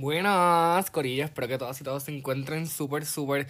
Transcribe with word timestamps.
Buenas, 0.00 0.90
Corillas. 0.90 1.28
Espero 1.28 1.46
que 1.46 1.58
todas 1.58 1.78
y 1.78 1.84
todos 1.84 2.04
se 2.04 2.16
encuentren 2.16 2.66
súper, 2.66 3.04
súper, 3.04 3.46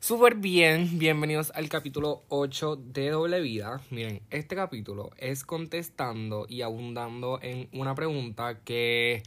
súper 0.00 0.34
bien. 0.34 0.98
Bienvenidos 0.98 1.52
al 1.54 1.68
capítulo 1.68 2.24
8 2.26 2.74
de 2.74 3.10
Doble 3.10 3.40
Vida. 3.40 3.80
Miren, 3.90 4.20
este 4.30 4.56
capítulo 4.56 5.12
es 5.16 5.44
contestando 5.44 6.46
y 6.48 6.62
abundando 6.62 7.38
en 7.40 7.68
una 7.72 7.94
pregunta 7.94 8.58
que 8.64 9.22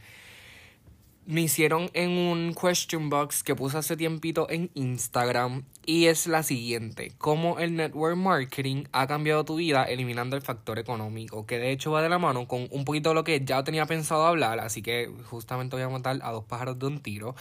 me 1.26 1.42
hicieron 1.42 1.90
en 1.92 2.10
un 2.10 2.54
question 2.54 3.10
box 3.10 3.42
que 3.42 3.56
puse 3.56 3.78
hace 3.78 3.96
tiempito 3.96 4.48
en 4.48 4.70
Instagram 4.74 5.64
y 5.84 6.06
es 6.06 6.26
la 6.26 6.42
siguiente, 6.42 7.12
cómo 7.18 7.58
el 7.58 7.74
network 7.74 8.16
marketing 8.16 8.84
ha 8.92 9.06
cambiado 9.06 9.44
tu 9.44 9.56
vida 9.56 9.84
eliminando 9.84 10.36
el 10.36 10.42
factor 10.42 10.78
económico, 10.78 11.46
que 11.46 11.58
de 11.58 11.70
hecho 11.70 11.90
va 11.90 12.02
de 12.02 12.08
la 12.08 12.18
mano 12.18 12.46
con 12.46 12.68
un 12.70 12.84
poquito 12.84 13.10
de 13.10 13.16
lo 13.16 13.24
que 13.24 13.44
ya 13.44 13.62
tenía 13.64 13.86
pensado 13.86 14.24
hablar, 14.26 14.60
así 14.60 14.82
que 14.82 15.10
justamente 15.24 15.76
voy 15.76 15.84
a 15.84 15.88
montar 15.88 16.18
a 16.22 16.30
dos 16.30 16.44
pájaros 16.44 16.78
de 16.78 16.86
un 16.86 17.00
tiro. 17.00 17.34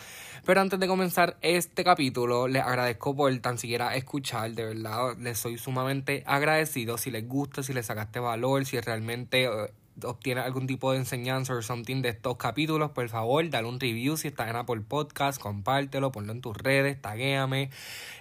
Pero 0.46 0.62
antes 0.62 0.80
de 0.80 0.88
comenzar 0.88 1.38
este 1.42 1.84
capítulo, 1.84 2.48
les 2.48 2.64
agradezco 2.64 3.16
por 3.16 3.36
tan 3.40 3.58
siquiera 3.58 3.96
escuchar, 3.96 4.52
de 4.52 4.66
verdad, 4.66 5.18
les 5.20 5.38
soy 5.38 5.58
sumamente 5.58 6.24
agradecido. 6.26 6.98
Si 6.98 7.12
les 7.12 7.28
gusta, 7.28 7.64
si 7.64 7.74
les 7.74 7.86
sacaste 7.86 8.20
valor, 8.20 8.66
si 8.66 8.80
realmente 8.80 9.46
eh, 9.46 9.72
obtienes 10.04 10.46
algún 10.46 10.68
tipo 10.68 10.92
de 10.92 10.98
enseñanza 10.98 11.54
o 11.54 11.62
something 11.62 12.02
de 12.02 12.10
estos 12.10 12.38
capítulos, 12.38 12.92
por 12.92 13.08
favor, 13.10 13.50
dale 13.50 13.68
un 13.68 13.80
review 13.80 14.18
si 14.18 14.28
estás 14.28 14.50
en 14.50 14.56
Apple 14.56 14.82
Podcast, 14.82 15.42
compártelo, 15.42 16.12
ponlo 16.12 16.32
en 16.32 16.42
tus 16.42 16.56
redes, 16.58 17.02
taguéame, 17.02 17.70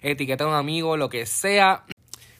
etiqueta 0.02 0.44
a 0.44 0.48
un 0.48 0.54
amigo, 0.54 0.96
lo 0.96 1.08
que 1.08 1.26
sea 1.26 1.84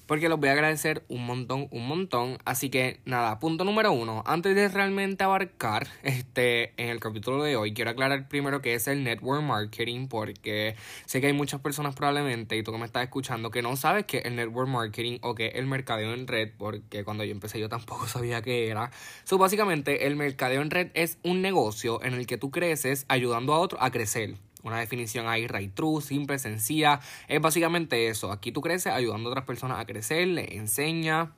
porque 0.06 0.28
los 0.28 0.38
voy 0.38 0.48
a 0.48 0.52
agradecer 0.52 1.04
un 1.08 1.26
montón, 1.26 1.68
un 1.70 1.86
montón. 1.86 2.38
Así 2.44 2.70
que 2.70 3.00
nada, 3.04 3.38
punto 3.38 3.64
número 3.64 3.92
uno. 3.92 4.22
Antes 4.26 4.54
de 4.54 4.68
realmente 4.68 5.24
abarcar 5.24 5.88
este 6.02 6.72
en 6.76 6.88
el 6.88 7.00
capítulo 7.00 7.42
de 7.42 7.56
hoy, 7.56 7.74
quiero 7.74 7.90
aclarar 7.90 8.28
primero 8.28 8.60
que 8.60 8.74
es 8.74 8.86
el 8.88 9.04
network 9.04 9.42
marketing, 9.42 10.08
porque 10.08 10.76
sé 11.06 11.20
que 11.20 11.28
hay 11.28 11.32
muchas 11.32 11.60
personas 11.60 11.94
probablemente, 11.94 12.56
y 12.56 12.62
tú 12.62 12.72
que 12.72 12.78
me 12.78 12.86
estás 12.86 13.04
escuchando, 13.04 13.50
que 13.50 13.62
no 13.62 13.76
sabes 13.76 14.04
qué 14.06 14.18
es 14.18 14.24
el 14.26 14.36
network 14.36 14.68
marketing 14.68 15.18
o 15.22 15.34
qué 15.34 15.48
es 15.48 15.54
el 15.56 15.66
mercadeo 15.66 16.14
en 16.14 16.26
red, 16.26 16.50
porque 16.56 17.04
cuando 17.04 17.24
yo 17.24 17.32
empecé 17.32 17.60
yo 17.60 17.68
tampoco 17.68 18.06
sabía 18.08 18.42
qué 18.42 18.68
era. 18.68 18.90
So, 19.24 19.38
básicamente, 19.38 20.06
el 20.06 20.16
mercadeo 20.16 20.62
en 20.62 20.70
red 20.70 20.90
es 20.94 21.18
un 21.22 21.42
negocio 21.42 22.02
en 22.02 22.14
el 22.14 22.26
que 22.26 22.38
tú 22.38 22.50
creces 22.50 23.06
ayudando 23.08 23.54
a 23.54 23.58
otros 23.58 23.80
a 23.82 23.90
crecer. 23.90 24.34
Una 24.64 24.80
definición 24.80 25.28
ahí, 25.28 25.46
right 25.46 25.72
true, 25.72 26.02
simple, 26.02 26.38
sencilla. 26.38 26.98
Es 27.28 27.40
básicamente 27.40 28.08
eso. 28.08 28.32
Aquí 28.32 28.50
tú 28.50 28.60
creces 28.60 28.92
ayudando 28.92 29.28
a 29.28 29.32
otras 29.32 29.44
personas 29.44 29.78
a 29.78 29.86
crecer, 29.86 30.26
le 30.26 30.56
enseñas 30.56 31.28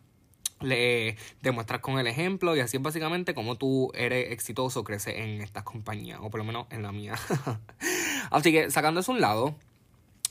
le 0.61 1.17
demuestras 1.43 1.81
con 1.81 1.99
el 1.99 2.07
ejemplo 2.07 2.57
y 2.57 2.61
así 2.61 2.79
es 2.79 2.83
básicamente 2.83 3.35
como 3.35 3.57
tú 3.57 3.91
eres 3.95 4.33
exitoso, 4.33 4.85
creces 4.85 5.17
en 5.17 5.43
estas 5.43 5.65
compañías, 5.65 6.19
o 6.23 6.31
por 6.31 6.39
lo 6.39 6.45
menos 6.45 6.67
en 6.71 6.83
la 6.83 6.93
mía. 6.93 7.15
así 8.31 8.53
que 8.53 8.71
sacando 8.71 9.01
eso 9.01 9.13
a 9.13 9.15
un 9.17 9.21
lado, 9.21 9.55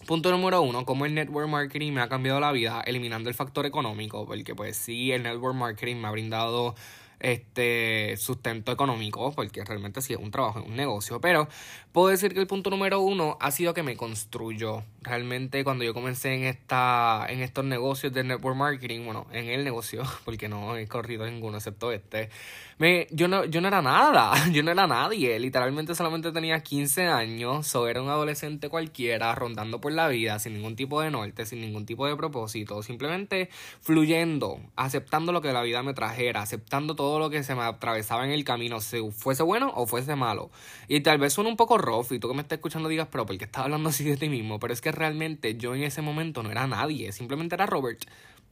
punto 0.07 0.31
número 0.31 0.61
uno, 0.61 0.85
como 0.85 1.05
el 1.05 1.13
network 1.13 1.47
marketing 1.47 1.93
me 1.93 2.01
ha 2.01 2.09
cambiado 2.09 2.39
la 2.39 2.51
vida, 2.51 2.81
eliminando 2.81 3.29
el 3.29 3.35
factor 3.35 3.65
económico, 3.65 4.25
porque 4.25 4.55
pues 4.55 4.77
sí, 4.77 5.11
el 5.11 5.23
network 5.23 5.55
marketing 5.55 5.97
me 5.97 6.07
ha 6.07 6.11
brindado 6.11 6.75
este 7.19 8.15
sustento 8.17 8.71
económico, 8.71 9.31
porque 9.33 9.63
realmente 9.63 10.01
sí 10.01 10.13
es 10.13 10.19
un 10.19 10.31
trabajo, 10.31 10.59
es 10.59 10.65
un 10.65 10.75
negocio, 10.75 11.19
pero 11.21 11.47
puedo 11.91 12.09
decir 12.09 12.33
que 12.33 12.39
el 12.39 12.47
punto 12.47 12.69
número 12.69 12.99
uno 12.99 13.37
ha 13.39 13.51
sido 13.51 13.73
que 13.73 13.83
me 13.83 13.95
construyó. 13.95 14.83
Realmente 15.01 15.63
cuando 15.63 15.83
yo 15.83 15.93
comencé 15.93 16.33
en 16.33 16.43
esta, 16.43 17.25
en 17.29 17.41
estos 17.41 17.63
negocios 17.63 18.13
de 18.13 18.23
network 18.23 18.57
marketing, 18.57 19.05
bueno, 19.05 19.27
en 19.31 19.49
el 19.49 19.63
negocio, 19.63 20.03
porque 20.25 20.47
no 20.49 20.75
he 20.77 20.87
corrido 20.87 21.25
ninguno 21.25 21.57
excepto 21.57 21.91
este, 21.91 22.29
me, 22.77 23.07
yo 23.11 23.27
no, 23.29 23.45
yo 23.45 23.61
no 23.61 23.69
era 23.69 23.81
nada, 23.81 24.33
yo 24.51 24.61
no 24.61 24.71
era 24.71 24.87
nadie, 24.87 25.39
literalmente 25.39 25.95
solamente 25.95 26.31
tenía 26.31 26.61
15 26.61 27.07
años, 27.07 27.73
o 27.75 27.87
era 27.87 28.01
un 28.01 28.09
adolescente 28.09 28.67
cualquiera, 28.69 29.33
rondando 29.35 29.79
por 29.79 29.93
la 29.93 30.07
vida, 30.07 30.39
sin 30.39 30.53
ningún 30.53 30.75
tipo 30.75 31.01
de 31.01 31.11
norte, 31.11 31.45
sin 31.45 31.61
ningún 31.61 31.85
tipo 31.85 32.05
de 32.07 32.15
propósito, 32.15 32.83
simplemente 32.83 33.49
fluyendo, 33.79 34.59
aceptando 34.75 35.31
lo 35.31 35.41
que 35.41 35.53
la 35.53 35.61
vida 35.61 35.83
me 35.83 35.93
trajera, 35.93 36.41
aceptando 36.41 36.95
todo 36.95 37.04
lo 37.19 37.29
que 37.29 37.43
se 37.43 37.55
me 37.55 37.61
atravesaba 37.61 38.25
en 38.25 38.31
el 38.31 38.43
camino, 38.43 38.81
si 38.81 39.11
fuese 39.11 39.43
bueno 39.43 39.71
o 39.75 39.87
fuese 39.87 40.15
malo. 40.15 40.51
Y 40.87 41.01
tal 41.01 41.17
vez 41.17 41.33
suene 41.33 41.49
un 41.49 41.57
poco 41.57 41.77
rough 41.77 42.11
y 42.11 42.19
tú 42.19 42.27
que 42.27 42.33
me 42.35 42.41
estás 42.41 42.57
escuchando 42.57 42.89
digas, 42.89 43.07
pero 43.11 43.25
porque 43.25 43.45
estás 43.45 43.63
hablando 43.63 43.89
así 43.89 44.03
de 44.03 44.17
ti 44.17 44.29
mismo? 44.29 44.59
Pero 44.59 44.73
es 44.73 44.81
que 44.81 44.91
realmente 44.91 45.55
yo 45.55 45.75
en 45.75 45.83
ese 45.83 46.01
momento 46.01 46.43
no 46.43 46.51
era 46.51 46.67
nadie, 46.67 47.11
simplemente 47.11 47.55
era 47.55 47.65
Robert, 47.65 48.05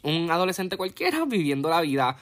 un 0.03 0.30
adolescente 0.31 0.78
cualquiera 0.78 1.25
viviendo 1.25 1.69
la 1.69 1.81
vida 1.81 2.18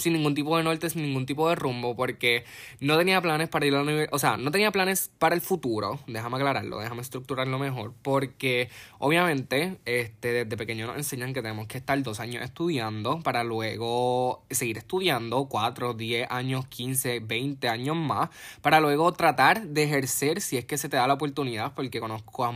sin 0.00 0.14
ningún 0.14 0.34
tipo 0.34 0.56
de 0.56 0.64
norte, 0.64 0.90
sin 0.90 1.02
ningún 1.02 1.26
tipo 1.26 1.48
de 1.48 1.54
rumbo, 1.54 1.94
porque 1.94 2.44
no 2.80 2.98
tenía 2.98 3.20
planes 3.20 3.48
para 3.48 3.66
ir 3.66 3.74
a 3.74 3.76
la 3.76 3.82
universidad, 3.82 4.14
o 4.14 4.18
sea, 4.18 4.36
no 4.36 4.50
tenía 4.50 4.70
planes 4.72 5.10
para 5.18 5.34
el 5.34 5.40
futuro, 5.40 6.00
déjame 6.06 6.36
aclararlo, 6.36 6.78
déjame 6.78 7.02
estructurarlo 7.02 7.58
mejor, 7.58 7.94
porque 8.02 8.68
obviamente 8.98 9.78
este, 9.84 10.32
desde 10.32 10.56
pequeño 10.56 10.86
nos 10.86 10.96
enseñan 10.96 11.32
que 11.32 11.42
tenemos 11.42 11.66
que 11.66 11.78
estar 11.78 12.02
dos 12.02 12.20
años 12.20 12.42
estudiando 12.42 13.20
para 13.20 13.44
luego 13.44 14.44
seguir 14.50 14.78
estudiando, 14.78 15.46
cuatro, 15.46 15.94
diez 15.94 16.26
años, 16.30 16.66
quince, 16.66 17.20
veinte 17.20 17.68
años 17.68 17.96
más, 17.96 18.30
para 18.62 18.80
luego 18.80 19.12
tratar 19.12 19.68
de 19.68 19.84
ejercer 19.84 20.40
si 20.40 20.56
es 20.56 20.64
que 20.64 20.78
se 20.78 20.88
te 20.88 20.96
da 20.96 21.06
la 21.06 21.14
oportunidad, 21.14 21.74
porque 21.74 22.00
conozco 22.00 22.44
a 22.44 22.52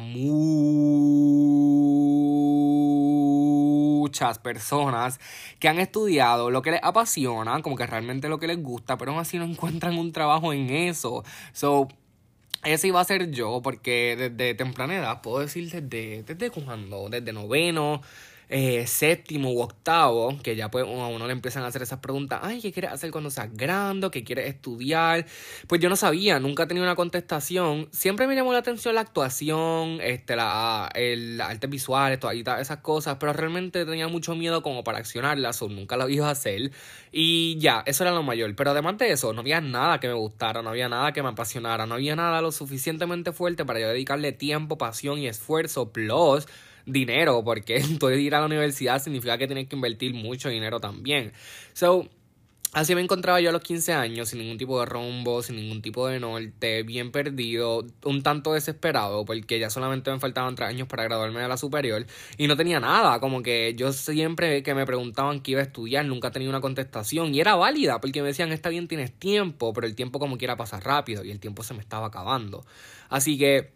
muchas 4.04 4.38
personas 4.38 5.18
que 5.58 5.68
han 5.68 5.78
estudiado 5.78 6.50
lo 6.50 6.60
que 6.60 6.72
les 6.72 6.80
apasiona, 6.82 7.62
como 7.62 7.74
que 7.74 7.86
realmente 7.86 8.28
lo 8.28 8.38
que 8.38 8.46
les 8.46 8.62
gusta, 8.62 8.98
pero 8.98 9.12
aún 9.12 9.20
así 9.20 9.38
no 9.38 9.44
encuentran 9.52 9.96
un 9.98 10.12
trabajo 10.12 10.52
en 10.52 10.68
eso. 10.68 11.24
So, 11.52 11.88
ese 12.64 12.88
iba 12.88 13.00
a 13.00 13.04
ser 13.04 13.30
yo, 13.30 13.60
porque 13.62 14.16
desde 14.18 14.54
temprana 14.54 14.96
edad, 14.96 15.22
puedo 15.22 15.40
decir 15.40 15.70
desde, 15.70 16.22
desde 16.22 16.50
cuando, 16.50 17.08
desde 17.08 17.32
noveno, 17.32 18.02
eh, 18.56 18.86
séptimo 18.86 19.50
u 19.50 19.62
octavo, 19.62 20.38
que 20.40 20.54
ya 20.54 20.70
pues 20.70 20.84
a 20.84 20.86
uno 20.86 21.26
le 21.26 21.32
empiezan 21.32 21.64
a 21.64 21.66
hacer 21.66 21.82
esas 21.82 21.98
preguntas, 21.98 22.38
ay, 22.40 22.60
¿qué 22.60 22.70
quieres 22.70 22.92
hacer 22.92 23.10
cuando 23.10 23.28
seas 23.28 23.52
grande? 23.52 24.08
¿Qué 24.12 24.22
quieres 24.22 24.46
estudiar? 24.46 25.26
Pues 25.66 25.80
yo 25.80 25.88
no 25.88 25.96
sabía, 25.96 26.38
nunca 26.38 26.68
tenía 26.68 26.84
una 26.84 26.94
contestación. 26.94 27.88
Siempre 27.90 28.28
me 28.28 28.36
llamó 28.36 28.52
la 28.52 28.60
atención 28.60 28.94
la 28.94 29.00
actuación, 29.00 29.98
este, 30.00 30.36
la, 30.36 30.88
el, 30.94 31.40
arte 31.40 31.66
visual, 31.66 32.16
todas 32.20 32.60
esas 32.60 32.78
cosas, 32.78 33.16
pero 33.18 33.32
realmente 33.32 33.84
tenía 33.84 34.06
mucho 34.06 34.36
miedo 34.36 34.62
como 34.62 34.84
para 34.84 34.98
accionarlas 34.98 35.60
o 35.60 35.68
nunca 35.68 35.96
lo 35.96 36.08
iba 36.08 36.28
a 36.28 36.30
hacer. 36.30 36.70
Y 37.10 37.58
ya, 37.58 37.82
eso 37.86 38.04
era 38.04 38.12
lo 38.12 38.22
mayor. 38.22 38.54
Pero 38.54 38.70
además 38.70 38.98
de 38.98 39.10
eso, 39.10 39.32
no 39.32 39.40
había 39.40 39.60
nada 39.60 39.98
que 39.98 40.06
me 40.06 40.14
gustara, 40.14 40.62
no 40.62 40.70
había 40.70 40.88
nada 40.88 41.12
que 41.12 41.24
me 41.24 41.30
apasionara, 41.30 41.86
no 41.86 41.94
había 41.94 42.14
nada 42.14 42.40
lo 42.40 42.52
suficientemente 42.52 43.32
fuerte 43.32 43.64
para 43.64 43.80
yo 43.80 43.88
dedicarle 43.88 44.30
tiempo, 44.30 44.78
pasión 44.78 45.18
y 45.18 45.26
esfuerzo, 45.26 45.92
plus 45.92 46.46
dinero, 46.86 47.42
porque 47.44 47.76
entonces 47.90 48.20
ir 48.20 48.34
a 48.34 48.40
la 48.40 48.46
universidad 48.46 49.02
significa 49.02 49.38
que 49.38 49.46
tienes 49.46 49.68
que 49.68 49.76
invertir 49.76 50.14
mucho 50.14 50.48
dinero 50.48 50.80
también. 50.80 51.32
So, 51.72 52.08
Así 52.74 52.92
me 52.96 53.00
encontraba 53.00 53.40
yo 53.40 53.50
a 53.50 53.52
los 53.52 53.62
15 53.62 53.92
años, 53.92 54.30
sin 54.30 54.40
ningún 54.40 54.58
tipo 54.58 54.80
de 54.80 54.86
rumbo, 54.86 55.44
sin 55.44 55.54
ningún 55.54 55.80
tipo 55.80 56.08
de 56.08 56.18
norte, 56.18 56.82
bien 56.82 57.12
perdido, 57.12 57.86
un 58.02 58.24
tanto 58.24 58.52
desesperado, 58.52 59.24
porque 59.24 59.60
ya 59.60 59.70
solamente 59.70 60.10
me 60.10 60.18
faltaban 60.18 60.56
tres 60.56 60.70
años 60.70 60.88
para 60.88 61.04
graduarme 61.04 61.40
de 61.40 61.46
la 61.46 61.56
superior 61.56 62.04
y 62.36 62.48
no 62.48 62.56
tenía 62.56 62.80
nada, 62.80 63.20
como 63.20 63.44
que 63.44 63.74
yo 63.76 63.92
siempre 63.92 64.64
que 64.64 64.74
me 64.74 64.86
preguntaban 64.86 65.38
qué 65.40 65.52
iba 65.52 65.60
a 65.60 65.64
estudiar, 65.64 66.04
nunca 66.04 66.32
tenía 66.32 66.48
una 66.48 66.60
contestación 66.60 67.32
y 67.32 67.38
era 67.38 67.54
válida, 67.54 68.00
porque 68.00 68.22
me 68.22 68.28
decían, 68.28 68.50
está 68.50 68.70
bien, 68.70 68.88
tienes 68.88 69.12
tiempo, 69.12 69.72
pero 69.72 69.86
el 69.86 69.94
tiempo 69.94 70.18
como 70.18 70.36
quiera 70.36 70.56
pasa 70.56 70.80
rápido 70.80 71.24
y 71.24 71.30
el 71.30 71.38
tiempo 71.38 71.62
se 71.62 71.74
me 71.74 71.80
estaba 71.80 72.08
acabando. 72.08 72.66
Así 73.08 73.38
que 73.38 73.70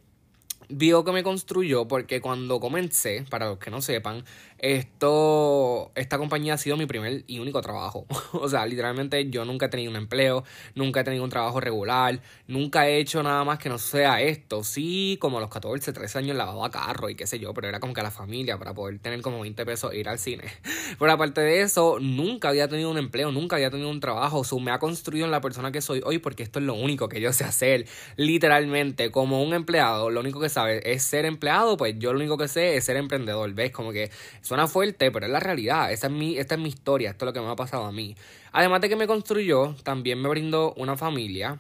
vio 0.69 1.05
que 1.05 1.13
me 1.13 1.23
construyó 1.23 1.89
porque 1.89 2.21
cuando 2.21 2.61
comencé, 2.61 3.25
para 3.31 3.47
los 3.47 3.59
que 3.59 3.71
no 3.71 3.81
sepan, 3.81 4.25
esto, 4.59 5.93
esta 5.95 6.19
compañía 6.19 6.55
ha 6.55 6.59
sido 6.59 6.77
mi 6.77 6.87
primer 6.87 7.25
y 7.27 7.39
único 7.39 7.61
trabajo. 7.61 8.07
o 8.33 8.49
sea, 8.49 8.67
literalmente 8.67 9.31
yo 9.31 9.45
nunca 9.45 9.67
he 9.67 9.69
tenido 9.69 9.91
un 9.91 9.97
empleo, 9.97 10.45
nunca 10.75 11.01
he 11.01 11.05
tenido 11.05 11.25
un 11.25 11.31
trabajo 11.31 11.61
regular, 11.61 12.21
nunca 12.47 12.89
he 12.89 12.99
hecho 12.99 13.23
nada 13.23 13.45
más 13.45 13.59
que 13.59 13.69
no 13.69 13.79
sea 13.79 14.21
esto. 14.21 14.65
Sí, 14.65 15.17
como 15.21 15.39
a 15.39 15.41
los 15.41 15.51
14, 15.51 15.93
13 15.93 16.19
años 16.19 16.37
lavaba 16.37 16.71
carro 16.71 17.09
y 17.09 17.15
qué 17.15 17.27
sé 17.27 17.39
yo, 17.39 17.55
pero 17.55 17.69
era 17.69 17.81
como 17.81 17.95
que 17.95 18.01
a 18.01 18.05
la 18.05 18.11
familia 18.11 18.59
para 18.59 18.75
poder 18.75 18.99
tener 18.99 19.23
como 19.23 19.41
20 19.41 19.65
pesos 19.65 19.93
e 19.93 19.99
ir 19.99 20.09
al 20.09 20.19
cine. 20.19 20.45
pero 20.99 21.13
aparte 21.13 21.41
de 21.41 21.63
eso, 21.63 21.99
nunca 22.01 22.49
había 22.49 22.69
tenido 22.69 22.91
un 22.91 22.99
empleo, 22.99 23.31
nunca 23.31 23.57
había 23.57 23.71
tenido 23.71 23.91
un 23.91 24.01
trabajo. 24.01 24.43
O 24.51 24.61
me 24.61 24.71
ha 24.73 24.79
construido 24.79 25.25
en 25.25 25.31
la 25.31 25.41
persona 25.41 25.71
que 25.71 25.81
soy 25.81 26.01
hoy 26.05 26.19
porque 26.19 26.43
esto 26.43 26.59
es 26.59 26.65
lo 26.65 26.75
único 26.75 27.09
que 27.09 27.21
yo 27.21 27.33
sé 27.33 27.45
hacer. 27.45 27.87
Literalmente, 28.17 29.11
como 29.11 29.43
un 29.43 29.55
empleado, 29.55 30.11
lo 30.11 30.21
único 30.21 30.41
que 30.41 30.49
sabe 30.49 30.93
es 30.93 31.03
ser 31.03 31.25
empleado, 31.25 31.77
pues 31.77 31.95
yo 31.99 32.13
lo 32.13 32.19
único 32.19 32.37
que 32.37 32.49
sé 32.49 32.77
es 32.77 32.85
ser 32.85 32.97
emprendedor. 32.97 33.53
¿Ves? 33.53 33.71
Como 33.71 33.93
que 33.93 34.11
Suena 34.49 34.67
fuerte, 34.67 35.11
pero 35.11 35.27
es 35.27 35.31
la 35.31 35.41
realidad. 35.41 35.93
Esa 35.93 36.07
es 36.07 36.13
mi, 36.15 36.39
esta 36.39 36.55
es 36.55 36.61
mi 36.63 36.71
historia, 36.71 37.11
esto 37.11 37.27
es 37.27 37.29
lo 37.29 37.33
que 37.35 37.41
me 37.41 37.53
ha 37.53 37.55
pasado 37.55 37.85
a 37.85 37.93
mí. 37.93 38.17
Además 38.51 38.81
de 38.81 38.89
que 38.89 38.97
me 38.97 39.07
construyó, 39.07 39.75
también 39.83 40.23
me 40.23 40.29
brindó 40.31 40.73
una 40.79 40.97
familia. 40.97 41.59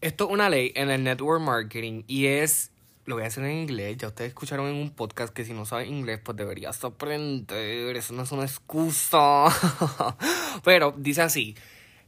Esto 0.00 0.26
es 0.26 0.30
una 0.30 0.48
ley 0.48 0.70
en 0.76 0.90
el 0.90 1.02
network 1.02 1.42
marketing 1.42 2.04
y 2.06 2.26
es 2.26 2.70
lo 3.04 3.16
voy 3.16 3.24
a 3.24 3.26
hacer 3.26 3.42
en 3.42 3.62
inglés. 3.62 3.96
Ya 3.96 4.06
ustedes 4.06 4.28
escucharon 4.28 4.68
en 4.68 4.76
un 4.76 4.90
podcast 4.90 5.34
que 5.34 5.44
si 5.44 5.54
no 5.54 5.66
saben 5.66 5.92
inglés, 5.92 6.20
pues 6.22 6.36
deberías 6.36 6.84
aprender. 6.84 7.96
Eso 7.96 8.14
no 8.14 8.22
es 8.22 8.30
una 8.30 8.44
excusa. 8.44 9.46
Pero 10.62 10.94
dice 10.96 11.22
así: 11.22 11.56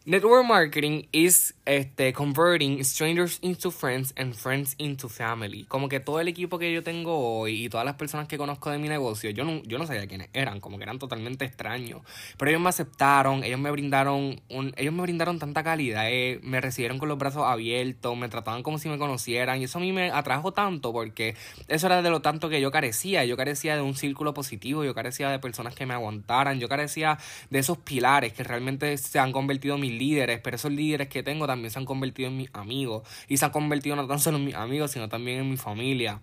Network 0.09 0.47
marketing 0.47 1.07
is 1.13 1.53
este, 1.67 2.15
converting 2.15 2.83
strangers 2.83 3.39
into 3.43 3.71
friends 3.71 4.15
and 4.17 4.35
friends 4.35 4.75
into 4.79 5.07
family. 5.07 5.65
Como 5.65 5.91
que 5.91 6.01
todo 6.01 6.19
el 6.19 6.29
equipo 6.29 6.59
que 6.59 6.73
yo 6.73 6.83
tengo 6.83 7.41
hoy 7.41 7.67
y 7.67 7.69
todas 7.69 7.85
las 7.85 7.97
personas 7.97 8.27
que 8.27 8.39
conozco 8.39 8.71
de 8.71 8.79
mi 8.79 8.89
negocio, 8.89 9.29
yo 9.29 9.45
no, 9.45 9.63
yo 9.65 9.77
no 9.77 9.87
sabía 9.87 10.07
quiénes 10.07 10.31
eran, 10.33 10.61
como 10.61 10.79
que 10.79 10.85
eran 10.85 10.99
totalmente 10.99 11.45
extraños. 11.45 12.01
Pero 12.39 12.51
ellos 12.51 12.63
me 12.63 12.71
aceptaron, 12.71 13.45
ellos 13.45 13.61
me 13.61 13.71
brindaron, 13.71 14.41
un, 14.49 14.73
ellos 14.79 14.95
me 14.95 15.03
brindaron 15.03 15.39
tanta 15.39 15.63
calidad, 15.63 16.07
eh, 16.09 16.41
me 16.43 16.63
recibieron 16.63 16.99
con 16.99 17.11
los 17.11 17.19
brazos 17.19 17.43
abiertos, 17.45 18.17
me 18.17 18.31
trataban 18.31 18.63
como 18.63 18.79
si 18.79 18.89
me 18.89 18.97
conocieran. 18.97 19.61
Y 19.61 19.65
eso 19.65 19.77
a 19.77 19.83
mí 19.83 19.93
me 19.93 20.11
atrajo 20.11 20.53
tanto 20.53 20.91
porque 20.91 21.37
eso 21.67 21.87
era 21.87 22.01
de 22.01 22.09
lo 22.09 22.23
tanto 22.23 22.49
que 22.49 22.63
yo 22.63 22.71
carecía. 22.71 23.27
Yo 23.27 23.37
carecía 23.37 23.77
de 23.77 23.83
un 23.83 23.95
círculo 23.95 24.33
positivo, 24.33 24.85
yo 24.85 24.95
carecía 24.95 25.29
de 25.29 25.39
personas 25.39 25.75
que 25.75 25.85
me 25.85 25.93
aguantaran, 25.93 26.61
yo 26.61 26.69
carecía 26.71 27.19
de 27.51 27.59
esos 27.59 27.77
pilares 27.77 28.33
que 28.33 28.43
realmente 28.43 28.97
se 28.97 29.19
han 29.19 29.33
convertido 29.33 29.75
en 29.75 29.83
mis 29.83 29.98
líderes, 29.99 30.41
pero 30.43 30.57
esos 30.57 30.73
líderes 30.73 31.09
que 31.09 31.23
tengo 31.23 31.47
también 31.47 31.71
se 31.71 31.79
han 31.79 31.85
convertido 31.85 32.29
en 32.29 32.37
mis 32.37 32.51
amigos. 32.53 33.07
Y 33.29 33.37
se 33.37 33.45
han 33.45 33.51
convertido 33.51 33.97
no 33.97 34.07
tan 34.07 34.21
solo 34.21 34.39
en 34.39 34.45
mis 34.45 34.55
amigos, 34.55 34.93
sino 34.93 35.09
también 35.09 35.41
en 35.41 35.51
mi 35.51 35.57
familia. 35.57 36.21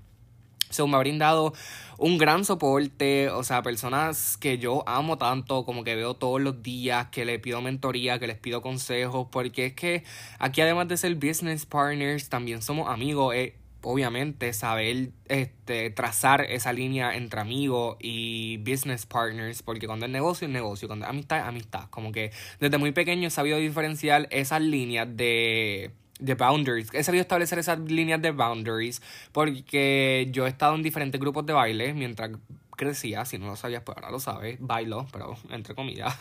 So, 0.71 0.87
me 0.87 0.95
ha 0.97 0.99
brindado 0.99 1.53
un 1.97 2.17
gran 2.17 2.43
soporte, 2.43 3.29
o 3.29 3.43
sea, 3.43 3.61
personas 3.61 4.35
que 4.37 4.57
yo 4.57 4.83
amo 4.87 5.17
tanto, 5.17 5.63
como 5.63 5.83
que 5.83 5.95
veo 5.95 6.15
todos 6.15 6.41
los 6.41 6.63
días, 6.63 7.07
que 7.11 7.23
le 7.23 7.37
pido 7.39 7.61
mentoría, 7.61 8.17
que 8.19 8.27
les 8.27 8.37
pido 8.37 8.61
consejos, 8.61 9.27
porque 9.31 9.67
es 9.67 9.73
que 9.73 10.03
aquí 10.39 10.61
además 10.61 10.87
de 10.87 10.97
ser 10.97 11.15
business 11.15 11.65
partners, 11.65 12.29
también 12.29 12.61
somos 12.61 12.89
amigos. 12.89 13.35
Eh, 13.35 13.55
obviamente 13.85 14.51
saber 14.51 15.11
este, 15.27 15.91
trazar 15.91 16.41
esa 16.41 16.73
línea 16.73 17.15
entre 17.15 17.39
amigos 17.39 17.97
y 17.99 18.57
business 18.57 19.05
partners, 19.05 19.61
porque 19.61 19.85
cuando 19.85 20.07
es 20.07 20.11
negocio 20.11 20.47
es 20.47 20.53
negocio, 20.53 20.87
cuando 20.87 21.05
es 21.05 21.09
amistad 21.09 21.39
es 21.39 21.43
amistad. 21.45 21.89
Como 21.91 22.11
que 22.11 22.31
desde 22.59 22.77
muy 22.77 22.91
pequeño 22.91 23.27
he 23.27 23.31
sabido 23.31 23.57
diferenciar 23.57 24.27
esas 24.31 24.61
líneas 24.61 25.07
de, 25.15 25.91
de 26.19 26.33
boundaries. 26.33 26.89
He 26.93 27.03
sabido 27.03 27.21
establecer 27.21 27.59
esas 27.59 27.79
líneas 27.79 28.21
de 28.21 28.31
boundaries 28.31 29.01
porque 29.31 30.27
yo 30.31 30.47
he 30.47 30.49
estado 30.49 30.73
en 30.75 30.81
diferentes 30.81 31.21
grupos 31.21 31.45
de 31.45 31.53
baile 31.53 31.93
mientras 31.93 32.31
crecía, 32.75 33.23
si 33.23 33.37
no 33.37 33.45
lo 33.45 33.55
sabías, 33.55 33.83
pues 33.83 33.97
ahora 33.97 34.11
lo 34.11 34.19
sabes, 34.19 34.57
bailo, 34.59 35.05
pero 35.11 35.37
entre 35.49 35.75
comillas. 35.75 36.13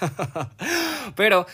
pero 1.17 1.47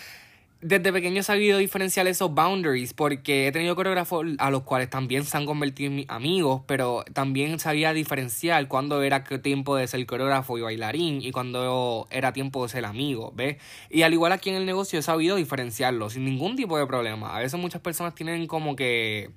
desde 0.62 0.92
pequeño 0.92 1.20
he 1.20 1.22
sabido 1.22 1.58
diferenciar 1.58 2.06
esos 2.06 2.34
boundaries 2.34 2.92
porque 2.92 3.46
he 3.46 3.52
tenido 3.52 3.74
coreógrafos 3.74 4.26
a 4.38 4.50
los 4.50 4.62
cuales 4.62 4.90
también 4.90 5.24
se 5.24 5.36
han 5.36 5.46
convertido 5.46 5.92
en 5.92 6.04
amigos, 6.08 6.62
pero 6.66 7.04
también 7.12 7.58
sabía 7.58 7.92
diferenciar 7.92 8.68
cuándo 8.68 9.02
era 9.02 9.24
tiempo 9.24 9.76
de 9.76 9.86
ser 9.86 10.04
coreógrafo 10.04 10.58
y 10.58 10.60
bailarín 10.60 11.22
y 11.22 11.32
cuándo 11.32 12.06
era 12.10 12.32
tiempo 12.32 12.62
de 12.62 12.68
ser 12.68 12.84
amigo, 12.84 13.32
¿ves? 13.34 13.56
Y 13.88 14.02
al 14.02 14.12
igual 14.12 14.32
aquí 14.32 14.50
en 14.50 14.56
el 14.56 14.66
negocio 14.66 14.98
he 14.98 15.02
sabido 15.02 15.36
diferenciarlo 15.36 16.10
sin 16.10 16.24
ningún 16.24 16.56
tipo 16.56 16.76
de 16.76 16.86
problema. 16.86 17.34
A 17.34 17.40
veces 17.40 17.58
muchas 17.58 17.80
personas 17.80 18.14
tienen 18.14 18.46
como 18.46 18.76
que 18.76 19.30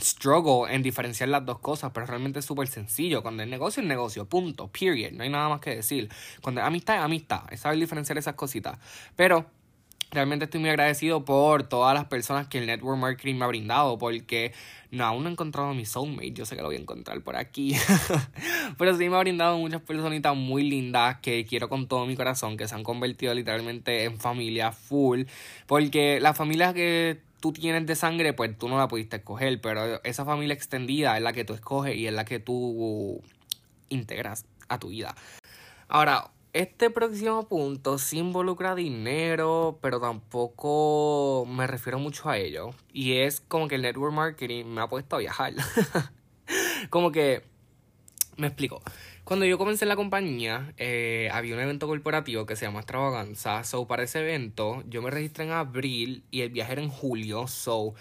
struggle 0.00 0.72
en 0.74 0.82
diferenciar 0.82 1.28
las 1.28 1.44
dos 1.44 1.58
cosas, 1.60 1.90
pero 1.92 2.06
realmente 2.06 2.40
es 2.40 2.44
súper 2.44 2.68
sencillo. 2.68 3.22
Cuando 3.22 3.42
el 3.42 3.50
negocio 3.50 3.82
es 3.82 3.88
negocio, 3.88 4.28
punto, 4.28 4.68
period, 4.68 5.12
no 5.12 5.22
hay 5.22 5.30
nada 5.30 5.48
más 5.48 5.60
que 5.60 5.76
decir. 5.76 6.08
Cuando 6.42 6.60
es 6.60 6.66
amistad 6.66 6.96
es 6.96 7.02
amistad, 7.02 7.42
es 7.50 7.60
saber 7.60 7.78
diferenciar 7.78 8.18
esas 8.18 8.34
cositas. 8.34 8.78
Pero 9.16 9.46
Realmente 10.10 10.46
estoy 10.46 10.60
muy 10.60 10.70
agradecido 10.70 11.24
por 11.24 11.64
todas 11.64 11.94
las 11.94 12.06
personas 12.06 12.48
que 12.48 12.58
el 12.58 12.66
network 12.66 12.98
marketing 12.98 13.34
me 13.34 13.44
ha 13.44 13.48
brindado, 13.48 13.98
porque 13.98 14.52
no, 14.90 15.04
aún 15.04 15.22
no 15.22 15.28
he 15.28 15.32
encontrado 15.32 15.68
a 15.68 15.74
mi 15.74 15.84
soulmate, 15.84 16.32
yo 16.32 16.46
sé 16.46 16.56
que 16.56 16.62
lo 16.62 16.68
voy 16.68 16.76
a 16.76 16.80
encontrar 16.80 17.20
por 17.20 17.36
aquí, 17.36 17.76
pero 18.78 18.96
sí 18.96 19.08
me 19.10 19.16
ha 19.16 19.20
brindado 19.20 19.58
muchas 19.58 19.82
personitas 19.82 20.34
muy 20.34 20.62
lindas 20.62 21.18
que 21.20 21.44
quiero 21.44 21.68
con 21.68 21.88
todo 21.88 22.06
mi 22.06 22.16
corazón, 22.16 22.56
que 22.56 22.66
se 22.66 22.74
han 22.74 22.84
convertido 22.84 23.34
literalmente 23.34 24.04
en 24.04 24.18
familia 24.18 24.72
full, 24.72 25.24
porque 25.66 26.20
la 26.20 26.32
familia 26.32 26.72
que 26.72 27.20
tú 27.40 27.52
tienes 27.52 27.86
de 27.86 27.94
sangre, 27.94 28.32
pues 28.32 28.56
tú 28.56 28.68
no 28.68 28.78
la 28.78 28.88
pudiste 28.88 29.16
escoger, 29.16 29.60
pero 29.60 30.02
esa 30.04 30.24
familia 30.24 30.54
extendida 30.54 31.16
es 31.18 31.22
la 31.22 31.34
que 31.34 31.44
tú 31.44 31.52
escoges 31.52 31.96
y 31.96 32.06
es 32.06 32.14
la 32.14 32.24
que 32.24 32.40
tú 32.40 33.20
integras 33.90 34.46
a 34.68 34.78
tu 34.78 34.88
vida. 34.88 35.14
Ahora, 35.88 36.30
este 36.58 36.90
próximo 36.90 37.46
punto 37.46 37.98
sí 37.98 38.18
involucra 38.18 38.74
dinero, 38.74 39.78
pero 39.80 40.00
tampoco 40.00 41.46
me 41.46 41.68
refiero 41.68 42.00
mucho 42.00 42.28
a 42.28 42.36
ello. 42.36 42.70
Y 42.92 43.18
es 43.18 43.40
como 43.40 43.68
que 43.68 43.76
el 43.76 43.82
network 43.82 44.12
marketing 44.12 44.64
me 44.64 44.80
ha 44.80 44.88
puesto 44.88 45.14
a 45.14 45.20
viajar. 45.20 45.54
como 46.90 47.12
que, 47.12 47.44
me 48.36 48.48
explico. 48.48 48.82
Cuando 49.22 49.46
yo 49.46 49.56
comencé 49.56 49.84
en 49.84 49.90
la 49.90 49.94
compañía, 49.94 50.72
eh, 50.78 51.28
había 51.32 51.54
un 51.54 51.60
evento 51.60 51.86
corporativo 51.86 52.44
que 52.44 52.56
se 52.56 52.64
llama 52.66 52.80
Extravaganza. 52.80 53.62
So, 53.62 53.86
para 53.86 54.02
ese 54.02 54.20
evento, 54.20 54.82
yo 54.88 55.00
me 55.00 55.10
registré 55.10 55.44
en 55.44 55.52
abril 55.52 56.24
y 56.32 56.40
el 56.40 56.50
viaje 56.50 56.72
era 56.72 56.82
en 56.82 56.88
julio. 56.88 57.46
So, 57.46 57.94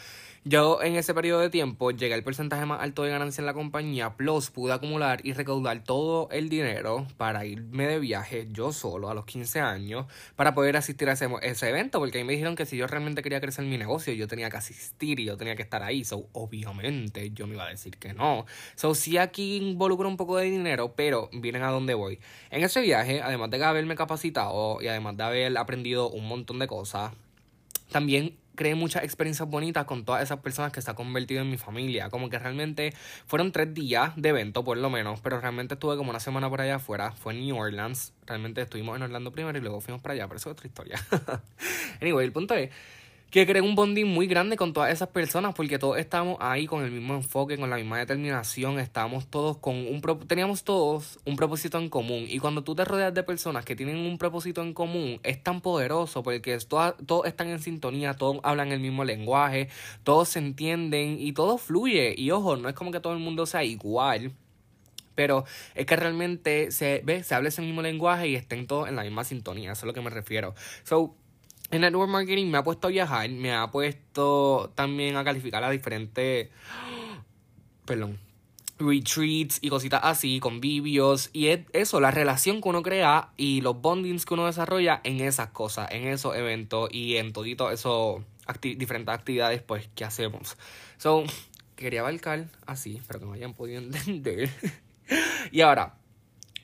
yo 0.47 0.81
en 0.81 0.95
ese 0.95 1.13
periodo 1.13 1.41
de 1.41 1.49
tiempo 1.49 1.91
llegué 1.91 2.13
al 2.13 2.23
porcentaje 2.23 2.65
más 2.65 2.81
alto 2.81 3.03
de 3.03 3.09
ganancia 3.09 3.41
en 3.41 3.45
la 3.45 3.53
compañía, 3.53 4.15
plus 4.15 4.49
pude 4.49 4.71
acumular 4.71 5.19
y 5.23 5.33
recaudar 5.33 5.83
todo 5.83 6.29
el 6.31 6.47
dinero 6.47 7.05
para 7.17 7.45
irme 7.45 7.87
de 7.87 7.99
viaje 7.99 8.47
yo 8.51 8.71
solo 8.71 9.09
a 9.09 9.13
los 9.13 9.25
15 9.25 9.59
años 9.59 10.05
para 10.35 10.53
poder 10.53 10.77
asistir 10.77 11.09
a 11.09 11.13
ese, 11.13 11.69
evento, 11.69 11.99
porque 11.99 12.19
ahí 12.19 12.23
me 12.23 12.33
dijeron 12.33 12.55
que 12.55 12.65
si 12.65 12.77
yo 12.77 12.87
realmente 12.87 13.21
quería 13.21 13.41
crecer 13.41 13.65
mi 13.65 13.77
negocio, 13.77 14.13
yo 14.13 14.27
tenía 14.27 14.49
que 14.49 14.57
asistir 14.57 15.19
y 15.19 15.25
yo 15.25 15.37
tenía 15.37 15.55
que 15.55 15.63
estar 15.63 15.83
ahí. 15.83 16.05
So, 16.05 16.29
obviamente 16.31 17.31
yo 17.31 17.45
me 17.45 17.55
iba 17.55 17.65
a 17.65 17.69
decir 17.69 17.97
que 17.97 18.13
no. 18.13 18.45
So, 18.75 18.95
sí 18.95 19.17
aquí 19.17 19.57
involucro 19.57 20.07
un 20.07 20.17
poco 20.17 20.37
de 20.37 20.45
dinero, 20.45 20.93
pero 20.95 21.29
miren 21.33 21.63
a 21.63 21.71
dónde 21.71 21.93
voy. 21.93 22.19
En 22.51 22.63
ese 22.63 22.81
viaje, 22.81 23.21
además 23.21 23.49
de 23.49 23.63
haberme 23.63 23.95
capacitado 23.95 24.81
y 24.81 24.87
además 24.87 25.17
de 25.17 25.23
haber 25.23 25.57
aprendido 25.57 26.09
un 26.09 26.27
montón 26.27 26.59
de 26.59 26.67
cosas, 26.67 27.11
también 27.91 28.37
creé 28.57 28.75
muchas 28.75 29.03
experiencias 29.03 29.47
bonitas 29.47 29.85
con 29.85 30.03
todas 30.03 30.21
esas 30.21 30.39
personas 30.39 30.73
que 30.73 30.81
se 30.81 30.89
han 30.89 30.97
convertido 30.97 31.41
en 31.41 31.49
mi 31.49 31.57
familia. 31.57 32.09
Como 32.09 32.29
que 32.29 32.37
realmente 32.37 32.93
fueron 33.25 33.53
tres 33.53 33.73
días 33.73 34.11
de 34.17 34.29
evento, 34.29 34.65
por 34.65 34.77
lo 34.77 34.89
menos, 34.89 35.21
pero 35.21 35.39
realmente 35.39 35.75
estuve 35.75 35.95
como 35.95 36.09
una 36.09 36.19
semana 36.19 36.49
por 36.49 36.59
allá 36.59 36.75
afuera. 36.75 37.11
Fue 37.13 37.33
en 37.33 37.45
New 37.45 37.55
Orleans. 37.55 38.11
Realmente 38.25 38.61
estuvimos 38.61 38.97
en 38.97 39.03
Orlando 39.03 39.31
primero 39.31 39.57
y 39.57 39.61
luego 39.61 39.79
fuimos 39.79 40.01
para 40.01 40.15
allá, 40.15 40.27
pero 40.27 40.37
eso 40.37 40.49
es 40.49 40.53
otra 40.53 40.67
historia. 40.67 40.99
anyway, 42.01 42.25
el 42.25 42.33
punto 42.33 42.55
es 42.55 42.71
que 43.29 43.45
creé 43.45 43.61
un 43.61 43.75
bonding 43.75 44.05
muy 44.05 44.25
grande 44.25 44.55
con 44.55 44.71
todas 44.71 44.91
esas 44.91 45.09
personas 45.09 45.53
porque 45.53 45.77
todos 45.77 45.97
estábamos 45.97 46.37
ahí 46.39 46.65
con 46.65 46.83
el 46.83 46.91
mismo 46.91 47.13
enfoque, 47.13 47.57
con 47.57 47.69
la 47.69 47.75
misma 47.75 47.99
determinación, 47.99 48.79
estábamos 48.79 49.27
todos 49.27 49.57
con 49.57 49.75
un 49.75 50.01
teníamos 50.27 50.63
todos 50.63 51.19
un 51.25 51.35
propósito 51.35 51.77
en 51.77 51.89
común 51.89 52.25
y 52.27 52.39
cuando 52.39 52.63
tú 52.63 52.73
te 52.73 52.85
rodeas 52.85 53.13
de 53.13 53.23
personas 53.23 53.65
que 53.65 53.75
tienen 53.75 53.97
un 53.97 54.17
propósito 54.17 54.61
en 54.61 54.73
común 54.73 55.19
es 55.23 55.43
tan 55.43 55.59
poderoso 55.59 56.23
porque 56.23 56.57
todos, 56.59 57.25
están 57.25 57.49
en 57.49 57.59
sintonía, 57.59 58.13
todos 58.13 58.39
hablan 58.43 58.71
el 58.71 58.79
mismo 58.79 59.03
lenguaje, 59.03 59.67
todos 60.03 60.29
se 60.29 60.39
entienden 60.39 61.17
y 61.19 61.33
todo 61.33 61.57
fluye 61.57 62.15
y 62.17 62.31
ojo, 62.31 62.55
no 62.55 62.69
es 62.69 62.75
como 62.75 62.91
que 62.91 63.01
todo 63.01 63.13
el 63.13 63.19
mundo 63.19 63.45
sea 63.45 63.63
igual 63.63 64.33
pero 65.15 65.45
es 65.73 65.87
que 65.87 65.95
realmente 65.95 66.69
se 66.69 67.01
ve, 67.03 67.23
se 67.23 67.33
habla 67.33 67.49
ese 67.49 67.63
mismo 67.63 67.81
lenguaje 67.81 68.27
y 68.27 68.35
estén 68.35 68.67
todos 68.67 68.87
en 68.87 68.95
la 68.95 69.01
misma 69.01 69.23
sintonía, 69.23 69.71
eso 69.71 69.81
es 69.81 69.87
lo 69.87 69.93
que 69.93 70.01
me 70.01 70.11
refiero. 70.11 70.53
So, 70.83 71.15
el 71.71 71.81
network 71.81 72.09
marketing 72.09 72.47
me 72.47 72.57
ha 72.57 72.63
puesto 72.63 72.87
a 72.87 72.91
viajar, 72.91 73.29
me 73.29 73.53
ha 73.53 73.69
puesto 73.71 74.71
también 74.75 75.17
a 75.17 75.23
calificar 75.23 75.63
a 75.63 75.69
diferentes, 75.69 76.49
perdón, 77.85 78.19
retreats 78.79 79.59
y 79.61 79.69
cositas 79.69 80.01
así, 80.03 80.39
convivios. 80.39 81.29
Y 81.33 81.47
es 81.47 81.61
eso, 81.73 81.99
la 81.99 82.11
relación 82.11 82.61
que 82.61 82.69
uno 82.69 82.83
crea 82.83 83.31
y 83.37 83.61
los 83.61 83.81
bondings 83.81 84.25
que 84.25 84.33
uno 84.33 84.45
desarrolla 84.45 85.01
en 85.03 85.19
esas 85.19 85.49
cosas, 85.49 85.89
en 85.91 86.07
esos 86.07 86.35
eventos 86.35 86.89
y 86.91 87.17
en 87.17 87.33
todito 87.33 87.71
eso 87.71 88.23
diferentes 88.61 89.13
actividades 89.13 89.61
pues 89.61 89.89
que 89.93 90.05
hacemos. 90.05 90.57
So, 90.97 91.23
quería 91.75 91.99
abarcar 92.01 92.47
así, 92.65 92.95
espero 92.97 93.19
que 93.19 93.25
me 93.25 93.35
hayan 93.35 93.53
podido 93.53 93.79
entender. 93.81 94.49
y 95.51 95.61
ahora, 95.61 95.95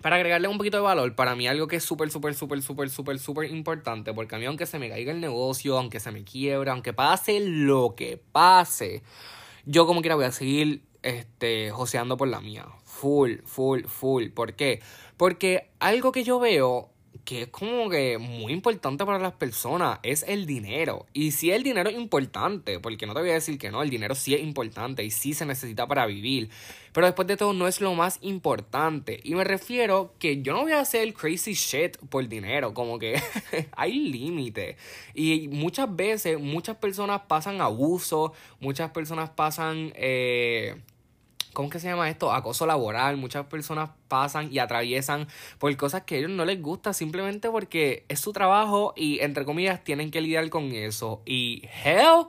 para 0.04 0.18
agregarle 0.18 0.50
un 0.50 0.58
poquito 0.58 0.76
de 0.76 0.84
valor, 0.84 1.16
para 1.16 1.34
mí 1.34 1.48
algo 1.48 1.70
que 1.70 1.78
es 1.78 1.84
súper, 1.86 2.12
súper, 2.12 2.36
súper, 2.36 2.62
súper, 2.62 2.90
súper, 2.90 3.20
súper 3.20 3.50
importante, 3.50 4.14
porque 4.14 4.36
a 4.36 4.38
mí 4.38 4.46
aunque 4.46 4.66
se 4.66 4.78
me 4.78 4.90
caiga 4.90 5.14
el 5.14 5.22
negocio, 5.22 5.78
aunque 5.78 6.02
se 6.02 6.12
me 6.12 6.26
quiebra, 6.26 6.74
aunque 6.74 6.92
pase 6.92 7.40
lo 7.40 7.96
que 7.96 8.22
pase, 8.34 9.02
yo 9.66 9.88
como 9.88 10.02
quiera 10.02 10.16
voy 10.16 10.26
a 10.26 10.34
seguir 10.34 10.84
este, 11.04 11.72
joseando 11.72 12.18
por 12.18 12.28
la 12.28 12.42
mía. 12.42 12.66
Full, 12.84 13.44
full, 13.46 13.86
full. 13.86 14.28
¿Por 14.32 14.56
qué? 14.56 14.82
Porque 15.16 15.70
algo 15.80 16.12
que 16.12 16.26
yo 16.26 16.38
veo 16.38 16.90
que 17.26 17.44
es 17.44 17.48
como 17.48 17.90
que 17.90 18.18
muy 18.18 18.52
importante 18.52 19.06
para 19.06 19.20
las 19.20 19.34
personas 19.34 20.00
es 20.04 20.24
el 20.28 20.46
dinero. 20.46 21.06
Y 21.14 21.32
si 21.32 21.52
el 21.52 21.64
dinero 21.64 21.90
es 21.90 21.96
importante, 21.96 22.80
porque 22.80 23.06
no 23.06 23.14
te 23.14 23.22
voy 23.22 23.30
a 23.30 23.34
decir 23.34 23.58
que 23.58 23.72
no, 23.72 23.82
el 23.82 23.90
dinero 23.90 24.14
sí 24.14 24.34
es 24.34 24.42
importante 24.42 25.04
y 25.04 25.12
sí 25.12 25.34
se 25.34 25.46
necesita 25.46 25.88
para 25.88 26.06
vivir. 26.06 26.50
Pero 26.92 27.08
después 27.08 27.28
de 27.28 27.38
todo 27.38 27.54
no 27.54 27.68
es 27.68 27.82
lo 27.82 27.94
más 27.96 28.20
importante. 28.22 29.20
Y 29.24 29.36
me 29.36 29.44
refiero 29.44 30.14
que 30.20 30.42
yo 30.42 30.54
no 30.54 30.64
voy 30.64 30.74
a 30.74 30.82
hacer 30.82 31.14
crazy 31.14 31.54
shit 31.54 31.98
por 32.10 32.28
dinero, 32.28 32.74
como 32.74 33.00
que 33.00 33.22
hay 33.72 33.94
límite. 33.94 34.78
Y 35.14 35.48
muchas 35.48 35.96
veces 35.96 36.40
muchas 36.40 36.78
personas 36.78 37.22
pasan 37.28 37.62
abuso, 37.62 38.34
muchas 38.60 38.92
personas 38.92 39.30
pasan... 39.30 39.94
Eh, 39.96 40.76
¿cómo 41.54 41.70
que 41.70 41.80
se 41.80 41.88
llama 41.88 42.10
esto? 42.10 42.32
Acoso 42.32 42.66
laboral. 42.66 43.18
Muchas 43.18 43.46
personas 43.46 43.92
pasan 44.08 44.52
y 44.52 44.60
atraviesan 44.60 45.28
por 45.60 45.76
cosas 45.78 46.04
que 46.04 46.16
a 46.16 46.18
ellos 46.20 46.32
no 46.32 46.46
les 46.46 46.62
gusta 46.62 46.94
simplemente 46.94 47.50
porque 47.50 48.06
es 48.10 48.20
su 48.20 48.34
trabajo 48.34 48.94
y 48.96 49.20
entre 49.20 49.46
comillas 49.46 49.84
tienen 49.84 50.12
que 50.12 50.22
lidiar 50.22 50.50
con 50.50 50.72
eso. 50.72 51.22
Y 51.26 51.64
hell 51.84 52.28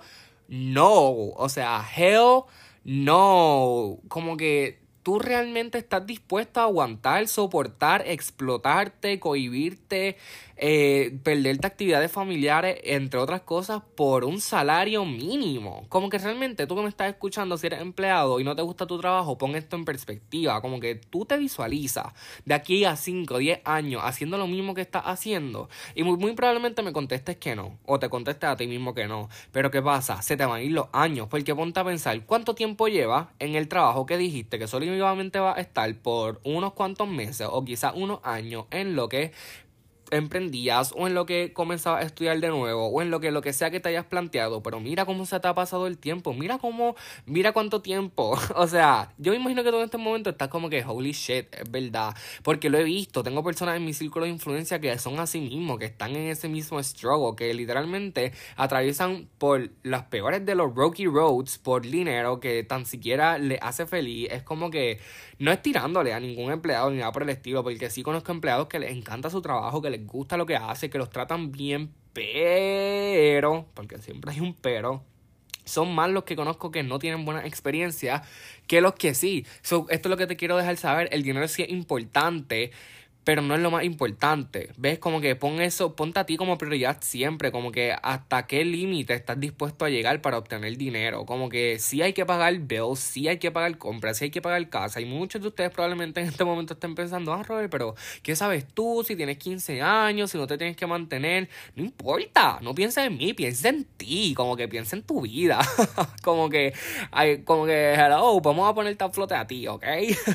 no, 0.49 1.11
o 1.11 1.49
sea, 1.49 1.85
hell 1.97 2.43
no, 2.85 3.99
como 4.09 4.37
que 4.37 4.84
tú 5.05 5.19
realmente 5.21 5.79
estás 5.79 6.05
dispuesto 6.07 6.61
a 6.61 6.65
aguantar, 6.65 7.29
soportar, 7.29 8.03
explotarte, 8.07 9.21
cohibirte, 9.21 10.17
eh, 10.57 11.19
perderte 11.23 11.67
actividades 11.67 12.11
familiares, 12.11 12.79
entre 12.85 13.21
otras 13.21 13.43
cosas, 13.43 13.83
por 13.97 14.25
un 14.25 14.41
salario 14.41 15.05
mínimo. 15.05 15.85
Como 15.89 16.09
que 16.09 16.19
realmente 16.19 16.67
tú 16.67 16.75
que 16.75 16.83
me 16.83 16.89
estás 16.89 17.11
escuchando, 17.11 17.59
si 17.59 17.67
eres 17.67 17.81
empleado 17.81 18.41
y 18.41 18.45
no 18.45 18.57
te 18.57 18.63
gusta 18.63 18.87
tu 18.87 18.99
trabajo, 18.99 19.37
pon 19.37 19.57
esto 19.57 19.77
en 19.77 19.85
perspectiva. 19.85 20.61
Como 20.63 20.81
que 20.81 20.95
tú 20.95 21.27
te 21.27 21.37
visualizas 21.37 22.07
de 22.47 22.55
aquí 22.55 22.85
a 22.85 22.97
5 22.97 23.35
o 23.35 23.39
10 23.39 23.61
años 23.65 24.03
haciendo 24.05 24.39
lo 24.39 24.47
mismo 24.47 24.75
que 24.75 24.81
estás 24.81 25.03
haciendo. 25.05 25.69
Y 25.95 26.03
muy, 26.03 26.17
muy 26.17 26.33
probablemente 26.33 26.83
me 26.83 26.93
contestes 26.93 27.37
que 27.37 27.55
no. 27.55 27.79
O 27.85 27.99
te 27.99 28.09
contestes 28.09 28.49
a 28.49 28.57
ti 28.57 28.67
mismo 28.67 28.95
que 28.95 29.07
no. 29.07 29.29
Pero 29.53 29.71
¿qué 29.71 29.83
pasa? 29.83 30.23
Se 30.23 30.37
te 30.37 30.47
van 30.47 30.61
a 30.61 30.63
ir 30.63 30.73
los 30.73 30.87
años. 30.93 31.29
Porque 31.29 31.55
ponte 31.55 31.81
a 31.81 31.85
pensar 31.85 32.25
cuánto 32.25 32.55
tiempo 32.55 32.89
llevas 32.89 33.29
en 33.39 33.55
el 33.55 33.69
trabajo 33.69 34.07
que 34.07 34.17
dijiste 34.17 34.59
que 34.59 34.67
solamente 34.99 35.39
va 35.39 35.57
a 35.57 35.61
estar 35.61 35.95
por 35.97 36.41
unos 36.45 36.73
cuantos 36.73 37.09
meses 37.09 37.47
o 37.51 37.65
quizás 37.65 37.93
unos 37.95 38.21
años 38.23 38.67
en 38.71 38.97
lo 38.97 39.09
que 39.09 39.33
emprendías 40.11 40.93
o 40.97 41.07
en 41.07 41.15
lo 41.15 41.27
que 41.27 41.53
comenzabas 41.53 42.03
a 42.03 42.07
estudiar 42.07 42.39
de 42.41 42.49
nuevo 42.49 42.87
o 42.89 43.03
en 43.03 43.11
lo 43.11 43.21
que 43.21 43.31
lo 43.31 43.43
que 43.43 43.53
sea 43.53 43.71
que 43.71 43.81
te 43.81 43.89
hayas 43.89 44.05
planteado, 44.05 44.63
pero 44.63 44.81
mira 44.81 45.05
cómo 45.05 45.27
se 45.27 45.39
te 45.41 45.49
ha 45.49 45.55
pasado 45.55 45.87
el 45.87 45.99
tiempo, 45.99 46.33
mira 46.33 46.59
cómo, 46.59 46.97
mira 47.27 47.53
cuánto 47.53 47.83
tiempo, 47.83 48.39
o 48.57 48.67
sea, 48.67 49.13
yo 49.19 49.33
me 49.33 49.39
imagino 49.39 49.63
que 49.63 49.71
todo 49.71 49.81
en 49.81 49.87
este 49.87 49.99
momento 49.99 50.31
estás 50.31 50.49
como 50.49 50.69
que 50.69 50.85
holy 50.85 51.13
shit, 51.13 51.47
es 51.53 51.71
verdad, 51.71 52.15
porque 52.43 52.71
lo 52.71 52.79
he 52.79 52.85
visto, 52.85 53.23
tengo 53.23 53.43
personas 53.43 53.77
en 53.77 53.85
mi 53.85 53.93
círculo 53.93 54.25
de 54.25 54.31
influencia 54.31 54.81
que 54.81 54.99
son 54.99 55.19
así 55.21 55.41
mismo, 55.41 55.79
que 55.79 55.87
están 55.87 56.17
en 56.17 56.29
ese 56.29 56.49
mismo 56.49 56.83
struggle, 56.83 57.37
que 57.37 57.53
literalmente 57.55 58.33
atraviesan 58.57 59.29
por 59.39 59.71
las 59.83 60.05
peores 60.05 60.45
de 60.45 60.55
los 60.55 60.75
rocky 60.75 61.07
roads 61.07 61.59
por 61.59 61.83
dinero 61.83 62.41
que 62.41 62.63
tan 62.65 62.87
siquiera 62.87 63.39
le 63.39 63.59
hace 63.61 63.87
feliz, 63.87 64.29
es 64.31 64.43
como 64.43 64.71
que 64.71 65.01
no 65.39 65.51
es 65.51 65.63
tirándole 65.63 66.13
a 66.13 66.21
ningún 66.21 66.53
empleado 66.53 66.91
ni 66.91 66.99
nada 66.99 67.13
por 67.13 67.23
el 67.23 67.31
estilo, 67.31 67.63
porque 67.63 67.91
sí 67.91 68.03
conozco 68.03 68.33
empleados 68.33 68.69
que 68.69 68.79
les 68.79 68.93
encanta 68.93 69.31
su 69.31 69.43
trabajo, 69.43 69.83
que 69.83 69.91
les 69.91 70.04
gusta 70.07 70.37
lo 70.37 70.47
que 70.47 70.57
hace, 70.57 70.91
que 70.91 70.99
los 70.99 71.11
tratan 71.11 71.53
bien, 71.53 71.93
pero, 72.13 73.67
porque 73.75 73.99
siempre 73.99 74.33
hay 74.33 74.41
un 74.41 74.55
pero, 74.55 75.03
son 75.65 75.95
más 75.95 76.11
los 76.11 76.25
que 76.25 76.37
conozco 76.37 76.71
que 76.71 76.83
no 76.83 76.99
tienen 76.99 77.25
buena 77.25 77.47
experiencia 77.47 78.23
que 78.67 78.81
los 78.81 78.95
que 78.95 79.15
sí. 79.15 79.47
esto 79.63 79.87
es 79.89 80.07
lo 80.07 80.17
que 80.17 80.27
te 80.27 80.37
quiero 80.37 80.57
dejar 80.57 80.77
saber. 80.77 81.09
El 81.13 81.23
dinero 81.23 81.49
sí 81.49 81.63
es 81.63 81.71
importante, 81.71 82.71
pero 83.25 83.41
no 83.43 83.55
es 83.55 83.61
lo 83.61 83.71
más 83.71 83.85
importante. 83.85 84.71
¿Ves? 84.77 84.99
Como 84.99 85.21
que 85.21 85.35
pon 85.35 85.61
eso, 85.61 85.97
ponte 85.97 86.21
a 86.21 86.27
ti 86.27 86.37
como 86.37 86.59
prioridad 86.59 86.99
siempre, 87.01 87.51
como 87.51 87.73
que 87.73 87.97
hasta 88.03 88.47
qué 88.47 88.65
límite 88.65 89.15
estás 89.15 89.41
dispuesto 89.41 89.87
a 89.87 89.91
llegar 89.91 90.21
para 90.21 90.39
obtener 90.39 90.77
dinero. 90.77 91.25
Como 91.25 91.49
que 91.49 91.79
sí 91.79 92.03
hay 92.03 92.13
que 92.13 92.27
pagar 92.27 92.57
bills, 92.59 93.01
sí 93.01 93.27
hay 93.27 93.39
que 93.39 93.51
pagar 93.51 93.79
compras, 93.79 94.19
sí 94.19 94.27
hay 94.27 94.31
que 94.31 94.43
pagar 94.43 94.69
casa. 94.69 95.01
Y 95.01 95.07
muchos 95.07 95.41
de 95.41 95.49
ustedes 95.49 95.71
probablemente 95.71 96.21
en 96.21 96.29
este 96.29 96.45
momento 96.45 96.75
estén 96.75 96.95
pensando, 96.95 97.33
ah, 97.33 97.43
Robert, 97.43 97.71
pero 97.71 97.95
¿qué 98.23 98.37
sabes 98.37 98.67
tú? 98.67 99.03
Si 99.07 99.17
tienes 99.17 99.39
15 99.39 99.81
años, 99.81 100.31
si 100.31 100.39
no 100.39 100.47
te 100.47 100.59
tienes 100.59 100.77
que 100.77 100.87
mantener, 100.87 101.49
no 101.75 101.83
importa, 101.83 102.59
no 102.61 102.75
pienses 102.75 103.07
en 103.07 103.17
mí, 103.17 103.33
piensa 103.33 103.71
en 103.71 103.85
ti, 103.85 104.35
como 104.37 104.55
que 104.57 104.69
piensa 104.69 104.97
en 104.97 105.03
tu 105.03 105.23
vida. 105.23 105.61
como 106.23 106.51
que, 106.51 106.75
como 107.45 107.65
que, 107.65 107.95
hello, 107.95 108.41
vamos 108.41 108.69
a 108.69 108.75
ponerte 108.75 109.03
a 109.03 109.09
flote 109.09 109.35
a 109.35 109.47
ti, 109.47 109.67
¿ok? 109.67 109.85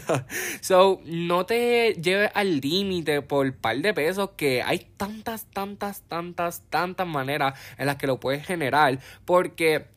so, 0.62 1.02
no 1.06 1.46
te 1.46 1.94
lleves 1.94 2.32
al 2.34 2.60
día 2.60 2.79
límite 2.80 3.22
por 3.22 3.54
par 3.56 3.78
de 3.78 3.94
pesos 3.94 4.32
que 4.38 4.62
hay 4.62 4.88
tantas, 4.98 5.46
tantas, 5.46 6.02
tantas, 6.04 6.62
tantas 6.70 7.08
maneras 7.08 7.60
en 7.78 7.86
las 7.86 7.98
que 7.98 8.08
lo 8.08 8.20
puedes 8.20 8.46
generar 8.46 9.00
porque 9.26 9.88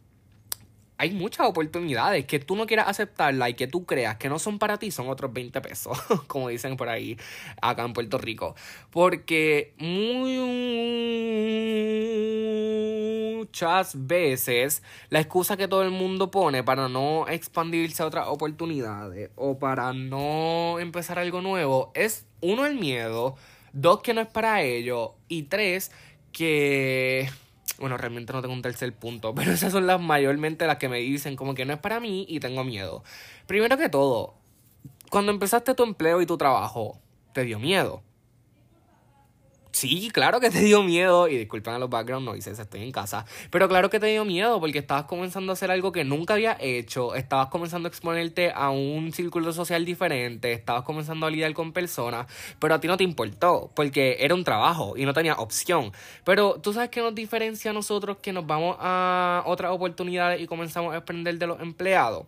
hay 1.02 1.10
muchas 1.10 1.48
oportunidades 1.48 2.26
que 2.26 2.38
tú 2.38 2.54
no 2.54 2.64
quieras 2.64 2.86
aceptarla 2.86 3.50
y 3.50 3.54
que 3.54 3.66
tú 3.66 3.84
creas 3.86 4.18
que 4.18 4.28
no 4.28 4.38
son 4.38 4.60
para 4.60 4.78
ti, 4.78 4.92
son 4.92 5.08
otros 5.08 5.32
20 5.32 5.60
pesos, 5.60 6.00
como 6.28 6.48
dicen 6.48 6.76
por 6.76 6.88
ahí 6.88 7.18
acá 7.60 7.84
en 7.84 7.92
Puerto 7.92 8.18
Rico. 8.18 8.54
Porque 8.88 9.74
muchas 13.40 14.06
veces 14.06 14.84
la 15.08 15.18
excusa 15.18 15.56
que 15.56 15.66
todo 15.66 15.82
el 15.82 15.90
mundo 15.90 16.30
pone 16.30 16.62
para 16.62 16.88
no 16.88 17.26
expandirse 17.26 18.04
a 18.04 18.06
otras 18.06 18.28
oportunidades 18.28 19.30
o 19.34 19.58
para 19.58 19.92
no 19.92 20.78
empezar 20.78 21.18
algo 21.18 21.42
nuevo 21.42 21.90
es 21.96 22.26
uno, 22.40 22.64
el 22.64 22.76
miedo, 22.76 23.34
dos, 23.72 24.02
que 24.02 24.14
no 24.14 24.20
es 24.20 24.28
para 24.28 24.62
ello 24.62 25.16
y 25.26 25.42
tres, 25.42 25.90
que 26.30 27.28
bueno, 27.78 27.96
realmente 27.96 28.32
no 28.32 28.42
tengo 28.42 28.54
un 28.54 28.62
tercer 28.62 28.92
punto, 28.92 29.34
pero 29.36 29.52
esas 29.52 29.72
son 29.72 29.86
las 29.86 30.00
mayormente 30.00 30.66
las 30.66 30.78
que 30.78 30.88
me 30.88 30.98
dicen 30.98 31.36
como 31.36 31.54
que 31.54 31.64
no 31.64 31.72
es 31.72 31.78
para 31.78 32.00
mí 32.00 32.26
y 32.28 32.40
tengo 32.40 32.64
miedo. 32.64 33.02
Primero 33.46 33.76
que 33.76 33.88
todo, 33.88 34.34
cuando 35.10 35.32
empezaste 35.32 35.74
tu 35.74 35.82
empleo 35.82 36.20
y 36.22 36.26
tu 36.26 36.36
trabajo, 36.36 36.98
¿te 37.32 37.44
dio 37.44 37.58
miedo? 37.58 38.02
Sí, 39.72 40.10
claro 40.12 40.38
que 40.38 40.50
te 40.50 40.60
dio 40.60 40.82
miedo. 40.82 41.28
Y 41.28 41.36
disculpen 41.38 41.74
a 41.74 41.78
los 41.78 41.88
background 41.90 42.26
noises, 42.26 42.58
estoy 42.58 42.82
en 42.82 42.92
casa. 42.92 43.24
Pero 43.50 43.68
claro 43.68 43.88
que 43.90 43.98
te 43.98 44.06
dio 44.06 44.24
miedo 44.24 44.60
porque 44.60 44.78
estabas 44.78 45.04
comenzando 45.04 45.50
a 45.52 45.54
hacer 45.54 45.70
algo 45.70 45.92
que 45.92 46.04
nunca 46.04 46.34
había 46.34 46.56
hecho. 46.60 47.14
Estabas 47.14 47.48
comenzando 47.48 47.88
a 47.88 47.90
exponerte 47.90 48.52
a 48.54 48.70
un 48.70 49.12
círculo 49.12 49.52
social 49.52 49.84
diferente. 49.84 50.52
Estabas 50.52 50.82
comenzando 50.82 51.26
a 51.26 51.30
lidiar 51.30 51.54
con 51.54 51.72
personas. 51.72 52.26
Pero 52.58 52.74
a 52.74 52.80
ti 52.80 52.86
no 52.86 52.96
te 52.98 53.04
importó 53.04 53.70
porque 53.74 54.18
era 54.20 54.34
un 54.34 54.44
trabajo 54.44 54.94
y 54.96 55.06
no 55.06 55.14
tenía 55.14 55.34
opción. 55.34 55.92
Pero 56.24 56.60
tú 56.60 56.72
sabes 56.74 56.90
que 56.90 57.00
nos 57.00 57.14
diferencia 57.14 57.70
a 57.70 57.74
nosotros 57.74 58.18
que 58.18 58.32
nos 58.32 58.46
vamos 58.46 58.76
a 58.78 59.42
otras 59.46 59.72
oportunidades 59.72 60.40
y 60.40 60.46
comenzamos 60.46 60.94
a 60.94 60.98
aprender 60.98 61.38
de 61.38 61.46
los 61.46 61.60
empleados. 61.60 62.26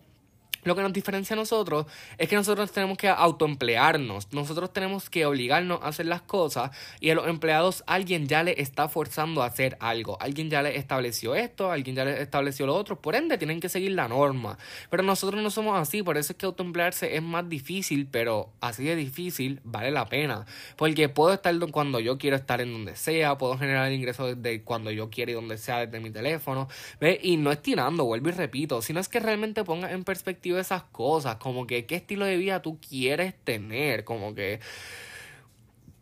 Lo 0.65 0.75
que 0.75 0.81
nos 0.81 0.93
diferencia 0.93 1.35
a 1.35 1.37
nosotros 1.37 1.85
es 2.17 2.27
que 2.27 2.35
nosotros 2.35 2.71
tenemos 2.71 2.97
que 2.97 3.07
autoemplearnos. 3.07 4.33
Nosotros 4.33 4.73
tenemos 4.73 5.09
que 5.11 5.25
obligarnos 5.25 5.81
a 5.83 5.87
hacer 5.89 6.07
las 6.07 6.23
cosas 6.23 6.71
y 6.99 7.11
a 7.11 7.15
los 7.15 7.27
empleados 7.27 7.83
alguien 7.85 8.27
ya 8.27 8.43
le 8.43 8.59
está 8.59 8.89
forzando 8.89 9.43
a 9.43 9.45
hacer 9.45 9.77
algo. 9.79 10.17
Alguien 10.19 10.49
ya 10.49 10.63
le 10.63 10.77
estableció 10.77 11.35
esto, 11.35 11.71
alguien 11.71 11.95
ya 11.95 12.03
le 12.03 12.19
estableció 12.19 12.65
lo 12.65 12.75
otro. 12.75 12.99
Por 12.99 13.15
ende, 13.15 13.37
tienen 13.37 13.59
que 13.59 13.69
seguir 13.69 13.91
la 13.91 14.07
norma. 14.07 14.57
Pero 14.89 15.03
nosotros 15.03 15.41
no 15.41 15.51
somos 15.51 15.79
así. 15.79 16.01
Por 16.01 16.17
eso 16.17 16.33
es 16.33 16.37
que 16.37 16.47
autoemplearse 16.47 17.15
es 17.15 17.21
más 17.21 17.47
difícil, 17.47 18.07
pero 18.09 18.49
así 18.59 18.83
de 18.85 18.95
difícil 18.95 19.61
vale 19.63 19.91
la 19.91 20.07
pena. 20.07 20.47
Porque 20.77 21.09
puedo 21.09 21.33
estar 21.33 21.55
cuando 21.71 21.99
yo 21.99 22.17
quiero 22.17 22.37
estar 22.37 22.59
en 22.59 22.73
donde 22.73 22.95
sea. 22.95 23.37
Puedo 23.37 23.55
generar 23.57 23.91
ingresos 23.91 24.35
desde 24.41 24.63
cuando 24.63 24.89
yo 24.89 25.11
quiero 25.11 25.31
y 25.31 25.35
donde 25.35 25.59
sea 25.59 25.85
desde 25.85 25.99
mi 25.99 26.09
teléfono. 26.09 26.67
¿Ves? 26.99 27.19
Y 27.21 27.37
no 27.37 27.51
estirando, 27.51 28.05
vuelvo 28.05 28.29
y 28.29 28.31
repito. 28.31 28.81
Sino 28.81 28.99
es 28.99 29.07
que 29.07 29.19
realmente 29.19 29.63
ponga 29.63 29.91
en 29.91 30.03
perspectiva 30.03 30.54
esas 30.61 30.83
cosas, 30.83 31.37
como 31.37 31.67
que 31.67 31.85
qué 31.85 31.95
estilo 31.95 32.25
de 32.25 32.37
vida 32.37 32.61
tú 32.61 32.79
quieres 32.79 33.33
tener, 33.43 34.03
como 34.03 34.35
que... 34.35 34.59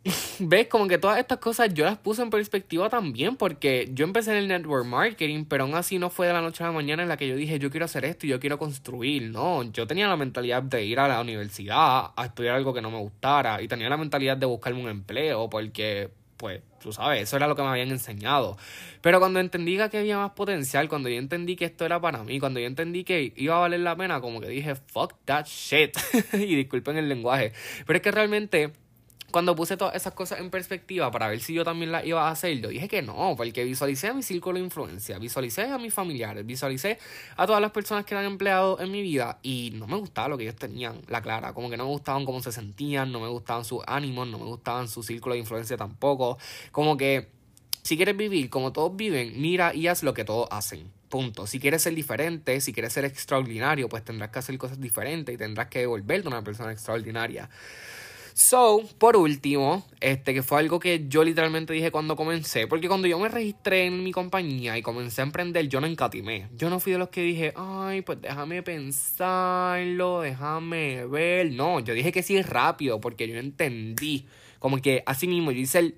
¿Ves? 0.40 0.68
Como 0.68 0.88
que 0.88 0.98
todas 0.98 1.18
estas 1.18 1.38
cosas 1.38 1.74
yo 1.74 1.86
las 1.86 1.98
puse 1.98 2.22
en 2.22 2.30
perspectiva 2.30 2.90
también 2.90 3.38
porque 3.38 3.90
yo 3.94 4.04
empecé 4.04 4.32
en 4.32 4.38
el 4.38 4.48
network 4.50 4.86
marketing, 4.86 5.46
pero 5.46 5.64
aún 5.64 5.76
así 5.76 5.98
no 5.98 6.10
fue 6.10 6.28
de 6.28 6.34
la 6.34 6.42
noche 6.42 6.64
a 6.64 6.68
la 6.68 6.74
mañana 6.74 7.04
en 7.04 7.10
la 7.10 7.16
que 7.16 7.28
yo 7.28 7.36
dije 7.36 7.58
yo 7.58 7.72
quiero 7.72 7.86
hacer 7.86 8.04
esto 8.04 8.26
y 8.26 8.30
yo 8.30 8.40
quiero 8.40 8.60
construir, 8.60 9.24
no, 9.32 9.64
yo 9.72 9.88
tenía 9.88 10.08
la 10.08 10.18
mentalidad 10.18 10.62
de 10.62 10.84
ir 10.84 11.00
a 11.00 11.08
la 11.08 11.22
universidad 11.22 12.12
a 12.16 12.26
estudiar 12.26 12.56
algo 12.56 12.74
que 12.74 12.82
no 12.82 12.92
me 12.92 13.00
gustara 13.00 13.62
y 13.62 13.68
tenía 13.68 13.90
la 13.90 13.98
mentalidad 13.98 14.36
de 14.36 14.46
buscarme 14.46 14.82
un 14.82 14.90
empleo 14.90 15.50
porque 15.50 16.12
pues 16.44 16.62
tú 16.82 16.92
sabes, 16.92 17.22
eso 17.22 17.38
era 17.38 17.48
lo 17.48 17.56
que 17.56 17.62
me 17.62 17.70
habían 17.70 17.90
enseñado. 17.90 18.58
Pero 19.00 19.22
cuando 19.22 19.40
entendí 19.40 19.78
que 19.90 19.98
había 19.98 20.18
más 20.18 20.32
potencial, 20.32 20.90
cuando 20.90 21.08
yo 21.08 21.18
entendí 21.18 21.56
que 21.56 21.64
esto 21.64 21.86
era 21.86 22.02
para 22.02 22.22
mí, 22.26 22.38
cuando 22.38 22.60
yo 22.60 22.68
entendí 22.68 23.06
que 23.06 23.32
iba 23.38 23.56
a 23.56 23.60
valer 23.60 23.80
la 23.80 23.96
pena, 23.96 24.20
como 24.20 24.42
que 24.42 24.50
dije, 24.50 24.76
fuck 24.76 25.14
that 25.24 25.46
shit. 25.46 25.98
y 26.34 26.54
disculpen 26.54 26.98
el 26.98 27.08
lenguaje. 27.08 27.54
Pero 27.88 27.96
es 27.96 28.04
que 28.04 28.12
realmente 28.12 28.74
cuando 29.34 29.56
puse 29.56 29.78
todas 29.78 29.96
esas 29.96 30.14
cosas 30.14 30.40
en 30.42 30.52
perspectiva 30.52 31.10
para 31.10 31.28
ver 31.28 31.40
si 31.40 31.56
yo 31.56 31.66
también 31.66 31.92
las 31.92 32.06
iba 32.06 32.28
a 32.28 32.30
hacer, 32.30 32.62
yo 32.62 32.70
dije 32.70 32.88
que 32.88 33.02
no, 33.02 33.34
porque 33.36 33.64
visualicé 33.64 34.10
a 34.10 34.14
mi 34.14 34.22
círculo 34.22 34.60
de 34.60 34.66
influencia, 34.66 35.18
visualicé 35.18 35.64
a 35.64 35.80
mis 35.80 35.92
familiares, 35.92 36.46
visualicé 36.46 37.00
a 37.36 37.48
todas 37.48 37.60
las 37.60 37.72
personas 37.72 38.06
que 38.06 38.14
eran 38.14 38.26
empleados 38.26 38.80
en 38.80 38.92
mi 38.92 39.02
vida 39.02 39.40
y 39.42 39.72
no 39.74 39.88
me 39.88 39.98
gustaba 39.98 40.28
lo 40.28 40.38
que 40.38 40.44
ellos 40.44 40.56
tenían, 40.56 41.02
la 41.08 41.24
clara, 41.24 41.52
como 41.52 41.72
que 41.72 41.78
no 41.78 41.86
me 41.86 41.90
gustaban 41.90 42.26
cómo 42.26 42.44
se 42.44 42.52
sentían, 42.52 43.12
no 43.12 43.20
me 43.20 43.28
gustaban 43.28 43.66
sus 43.66 43.82
ánimos, 43.88 44.28
no 44.28 44.38
me 44.38 44.46
gustaban 44.46 44.88
su 44.88 45.02
círculo 45.02 45.34
de 45.34 45.40
influencia 45.40 45.78
tampoco, 45.78 46.38
como 46.72 46.96
que 46.96 47.32
si 47.82 47.98
quieres 47.98 48.16
vivir 48.16 48.52
como 48.52 48.72
todos 48.72 48.96
viven, 48.96 49.42
mira 49.42 49.74
y 49.74 49.88
haz 49.88 50.04
lo 50.04 50.14
que 50.14 50.26
todos 50.26 50.48
hacen. 50.52 50.92
Punto. 51.10 51.48
Si 51.48 51.60
quieres 51.60 51.82
ser 51.82 51.96
diferente, 51.96 52.62
si 52.62 52.72
quieres 52.72 52.94
ser 52.94 53.06
extraordinario, 53.06 53.90
pues 53.90 54.04
tendrás 54.04 54.30
que 54.30 54.40
hacer 54.40 54.58
cosas 54.60 54.80
diferentes 54.80 55.34
y 55.34 55.38
tendrás 55.40 55.70
que 55.70 55.88
volverte 55.88 56.28
una 56.28 56.44
persona 56.44 56.72
extraordinaria. 56.72 57.50
So, 58.36 58.82
por 58.98 59.16
último, 59.16 59.86
este 60.00 60.34
que 60.34 60.42
fue 60.42 60.60
algo 60.60 60.80
que 60.80 61.06
yo 61.08 61.24
literalmente 61.24 61.72
dije 61.72 61.92
cuando 61.92 62.16
comencé, 62.16 62.66
porque 62.66 62.88
cuando 62.88 63.08
yo 63.08 63.20
me 63.20 63.30
registré 63.30 63.86
en 63.86 64.04
mi 64.04 64.12
compañía 64.12 64.76
y 64.76 64.82
comencé 64.82 65.22
a 65.22 65.26
emprender, 65.26 65.70
yo 65.70 65.80
no 65.80 65.86
encatimé. 65.86 66.48
Yo 66.56 66.70
no 66.72 66.80
fui 66.80 66.94
de 66.94 66.98
los 66.98 67.10
que 67.10 67.22
dije, 67.22 67.54
ay, 67.56 68.02
pues 68.02 68.22
déjame 68.22 68.64
pensarlo, 68.64 70.22
déjame 70.22 71.06
ver. 71.06 71.52
No, 71.52 71.80
yo 71.80 71.94
dije 71.94 72.12
que 72.12 72.24
sí 72.24 72.42
rápido, 72.42 73.00
porque 73.00 73.28
yo 73.28 73.38
entendí. 73.38 74.26
Como 74.58 74.78
que 74.82 75.04
así 75.06 75.28
mismo, 75.28 75.52
yo 75.52 75.60
hice 75.60 75.80
el, 75.80 75.96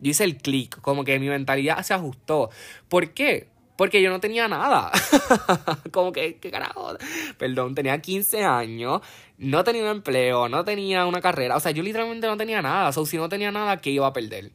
yo 0.00 0.10
hice 0.10 0.24
el 0.24 0.36
clic, 0.36 0.78
como 0.82 1.04
que 1.04 1.18
mi 1.18 1.28
mentalidad 1.28 1.82
se 1.82 1.94
ajustó. 1.94 2.50
¿Por 2.88 3.14
qué? 3.14 3.51
Porque 3.82 4.00
yo 4.00 4.10
no 4.10 4.20
tenía 4.20 4.46
nada. 4.46 4.92
Como 5.90 6.12
que, 6.12 6.36
¿qué 6.36 6.52
carajo? 6.52 6.96
Perdón, 7.36 7.74
tenía 7.74 8.00
15 8.00 8.44
años, 8.44 9.00
no 9.38 9.64
tenía 9.64 9.82
un 9.82 9.88
empleo, 9.88 10.48
no 10.48 10.64
tenía 10.64 11.04
una 11.04 11.20
carrera. 11.20 11.56
O 11.56 11.58
sea, 11.58 11.72
yo 11.72 11.82
literalmente 11.82 12.28
no 12.28 12.36
tenía 12.36 12.62
nada. 12.62 12.90
O 12.90 12.92
sea, 12.92 13.04
si 13.04 13.16
no 13.16 13.28
tenía 13.28 13.50
nada, 13.50 13.78
¿qué 13.78 13.90
iba 13.90 14.06
a 14.06 14.12
perder? 14.12 14.52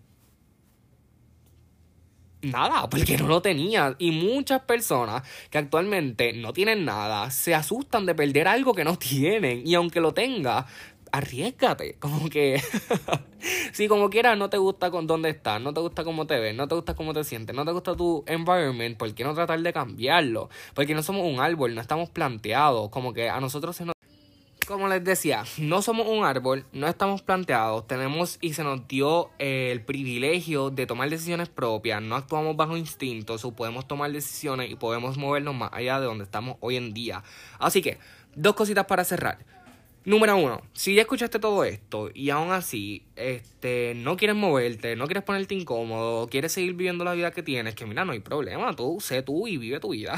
Nada, 2.41 2.89
porque 2.89 3.17
no 3.17 3.27
lo 3.27 3.41
tenía. 3.41 3.97
Y 3.99 4.11
muchas 4.11 4.61
personas 4.61 5.23
que 5.49 5.57
actualmente 5.57 6.31
no 6.31 6.53
tienen 6.53 6.85
nada 6.85 7.29
se 7.29 7.53
asustan 7.53 8.05
de 8.05 8.15
perder 8.15 8.47
algo 8.47 8.73
que 8.73 8.85
no 8.85 8.95
tienen. 8.97 9.67
Y 9.67 9.75
aunque 9.75 9.99
lo 9.99 10.13
tenga, 10.13 10.67
arriesgate. 11.11 11.95
Como 11.99 12.29
que, 12.29 12.61
si 13.73 13.87
como 13.87 14.09
quieras 14.09 14.37
no 14.37 14.49
te 14.49 14.57
gusta 14.57 14.91
con 14.91 15.07
dónde 15.07 15.29
estás, 15.29 15.61
no 15.61 15.73
te 15.73 15.81
gusta 15.81 16.03
cómo 16.03 16.27
te 16.27 16.39
ves, 16.39 16.55
no 16.55 16.67
te 16.67 16.75
gusta 16.75 16.95
cómo 16.95 17.13
te 17.13 17.23
sientes, 17.23 17.55
no 17.55 17.65
te 17.65 17.71
gusta 17.71 17.95
tu 17.95 18.23
environment, 18.27 18.97
¿por 18.97 19.13
qué 19.13 19.23
no 19.23 19.33
tratar 19.33 19.61
de 19.61 19.73
cambiarlo? 19.73 20.49
Porque 20.73 20.93
no 20.93 21.03
somos 21.03 21.23
un 21.25 21.39
árbol, 21.39 21.75
no 21.75 21.81
estamos 21.81 22.09
planteados. 22.09 22.89
Como 22.89 23.13
que 23.13 23.29
a 23.29 23.39
nosotros 23.39 23.75
se 23.75 23.85
nos 23.85 23.97
como 24.67 24.89
les 24.89 25.03
decía, 25.03 25.45
no 25.57 25.81
somos 25.81 26.07
un 26.07 26.25
árbol, 26.25 26.65
no 26.73 26.87
estamos 26.87 27.21
planteados, 27.21 27.87
tenemos 27.87 28.37
y 28.41 28.53
se 28.53 28.63
nos 28.63 28.85
dio 28.87 29.31
el 29.39 29.81
privilegio 29.81 30.69
de 30.69 30.85
tomar 30.85 31.09
decisiones 31.09 31.47
propias, 31.47 32.01
no 32.01 32.15
actuamos 32.15 32.57
bajo 32.57 32.75
instintos 32.75 33.45
o 33.45 33.55
podemos 33.55 33.87
tomar 33.87 34.11
decisiones 34.11 34.69
y 34.69 34.75
podemos 34.75 35.17
movernos 35.17 35.55
más 35.55 35.69
allá 35.71 36.01
de 36.01 36.05
donde 36.05 36.25
estamos 36.25 36.57
hoy 36.59 36.75
en 36.75 36.93
día. 36.93 37.23
Así 37.59 37.81
que, 37.81 37.97
dos 38.35 38.55
cositas 38.55 38.85
para 38.85 39.05
cerrar. 39.05 39.56
Número 40.07 40.37
uno, 40.37 40.61
si 40.71 40.95
ya 40.95 41.01
escuchaste 41.01 41.37
todo 41.37 41.65
esto 41.65 42.09
y 42.13 42.29
aún 42.29 42.53
así 42.53 43.03
este, 43.17 43.91
no 43.93 44.15
quieres 44.15 44.37
moverte, 44.37 44.95
no 44.95 45.05
quieres 45.05 45.25
ponerte 45.25 45.53
incómodo, 45.53 46.27
quieres 46.27 46.53
seguir 46.53 46.75
viviendo 46.75 47.03
la 47.03 47.11
vida 47.11 47.31
que 47.31 47.43
tienes, 47.43 47.75
que 47.75 47.85
mira, 47.85 48.05
no 48.05 48.13
hay 48.13 48.21
problema, 48.21 48.73
tú 48.73 48.99
sé 49.01 49.21
tú 49.21 49.49
y 49.49 49.57
vive 49.57 49.81
tu 49.81 49.89
vida. 49.89 50.15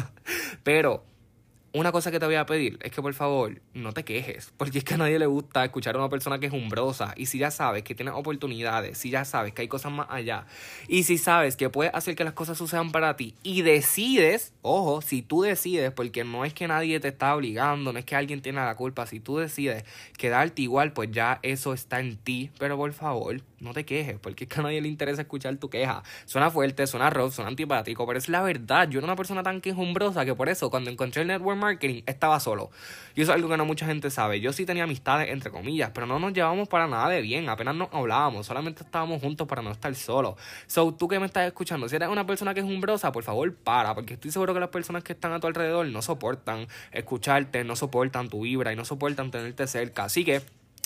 Pero 0.64 1.06
una 1.74 1.90
cosa 1.90 2.10
que 2.10 2.20
te 2.20 2.26
voy 2.26 2.34
a 2.34 2.44
pedir 2.44 2.78
es 2.82 2.92
que 2.92 3.00
por 3.00 3.14
favor 3.14 3.60
no 3.72 3.92
te 3.92 4.04
quejes, 4.04 4.52
porque 4.56 4.78
es 4.78 4.84
que 4.84 4.94
a 4.94 4.98
nadie 4.98 5.18
le 5.18 5.26
gusta 5.26 5.64
escuchar 5.64 5.94
a 5.94 5.98
una 5.98 6.08
persona 6.08 6.38
que 6.38 6.46
es 6.46 6.52
umbrosa. 6.52 7.14
Y 7.16 7.26
si 7.26 7.38
ya 7.38 7.50
sabes 7.50 7.82
que 7.82 7.94
tienes 7.94 8.14
oportunidades, 8.14 8.98
si 8.98 9.10
ya 9.10 9.24
sabes 9.24 9.52
que 9.52 9.62
hay 9.62 9.68
cosas 9.68 9.92
más 9.92 10.06
allá, 10.10 10.46
y 10.88 11.04
si 11.04 11.18
sabes 11.18 11.56
que 11.56 11.70
puedes 11.70 11.94
hacer 11.94 12.14
que 12.14 12.24
las 12.24 12.34
cosas 12.34 12.58
sucedan 12.58 12.92
para 12.92 13.16
ti, 13.16 13.34
y 13.42 13.62
decides, 13.62 14.52
ojo, 14.62 15.00
si 15.00 15.22
tú 15.22 15.42
decides, 15.42 15.92
porque 15.92 16.24
no 16.24 16.44
es 16.44 16.52
que 16.54 16.68
nadie 16.68 17.00
te 17.00 17.08
está 17.08 17.34
obligando, 17.34 17.92
no 17.92 17.98
es 17.98 18.04
que 18.04 18.16
alguien 18.16 18.42
tiene 18.42 18.60
la 18.60 18.74
culpa, 18.74 19.06
si 19.06 19.20
tú 19.20 19.38
decides 19.38 19.84
quedarte 20.18 20.62
igual, 20.62 20.92
pues 20.92 21.10
ya 21.10 21.38
eso 21.42 21.72
está 21.72 22.00
en 22.00 22.16
ti. 22.16 22.50
Pero 22.58 22.76
por 22.76 22.92
favor, 22.92 23.40
no 23.62 23.72
te 23.72 23.84
quejes, 23.84 24.18
porque 24.18 24.44
es 24.44 24.50
que 24.50 24.60
a 24.60 24.62
nadie 24.64 24.80
le 24.80 24.88
interesa 24.88 25.22
escuchar 25.22 25.56
tu 25.56 25.70
queja. 25.70 26.02
Suena 26.26 26.50
fuerte, 26.50 26.86
suena 26.86 27.10
rough, 27.10 27.32
suena 27.32 27.48
antipático, 27.48 28.06
pero 28.06 28.18
es 28.18 28.28
la 28.28 28.42
verdad. 28.42 28.88
Yo 28.88 28.98
era 28.98 29.06
una 29.06 29.16
persona 29.16 29.42
tan 29.42 29.60
quejumbrosa 29.60 30.24
que 30.24 30.34
por 30.34 30.48
eso 30.48 30.70
cuando 30.70 30.90
encontré 30.90 31.22
el 31.22 31.28
network 31.28 31.58
marketing 31.58 32.02
estaba 32.06 32.40
solo. 32.40 32.70
Y 33.14 33.22
eso 33.22 33.32
es 33.32 33.36
algo 33.36 33.48
que 33.48 33.56
no 33.56 33.64
mucha 33.64 33.86
gente 33.86 34.10
sabe. 34.10 34.40
Yo 34.40 34.52
sí 34.52 34.66
tenía 34.66 34.84
amistades, 34.84 35.30
entre 35.30 35.50
comillas, 35.50 35.90
pero 35.94 36.06
no 36.06 36.18
nos 36.18 36.32
llevamos 36.32 36.68
para 36.68 36.86
nada 36.86 37.08
de 37.08 37.22
bien. 37.22 37.48
Apenas 37.48 37.74
nos 37.76 37.88
hablábamos, 37.92 38.46
solamente 38.46 38.82
estábamos 38.82 39.20
juntos 39.20 39.46
para 39.46 39.62
no 39.62 39.70
estar 39.70 39.94
solos. 39.94 40.34
So, 40.66 40.92
tú 40.94 41.08
que 41.08 41.20
me 41.20 41.26
estás 41.26 41.46
escuchando, 41.46 41.88
si 41.88 41.96
eres 41.96 42.08
una 42.08 42.26
persona 42.26 42.54
quejumbrosa, 42.54 43.12
por 43.12 43.22
favor, 43.22 43.54
para, 43.54 43.94
porque 43.94 44.14
estoy 44.14 44.30
seguro 44.30 44.54
que 44.54 44.60
las 44.60 44.70
personas 44.70 45.04
que 45.04 45.12
están 45.12 45.32
a 45.32 45.40
tu 45.40 45.46
alrededor 45.46 45.86
no 45.86 46.02
soportan 46.02 46.66
escucharte, 46.90 47.64
no 47.64 47.76
soportan 47.76 48.28
tu 48.28 48.42
vibra 48.42 48.72
y 48.72 48.76
no 48.76 48.84
soportan 48.84 49.30
tenerte 49.30 49.66
cerca. 49.66 50.04
Así 50.04 50.24
que 50.24 50.42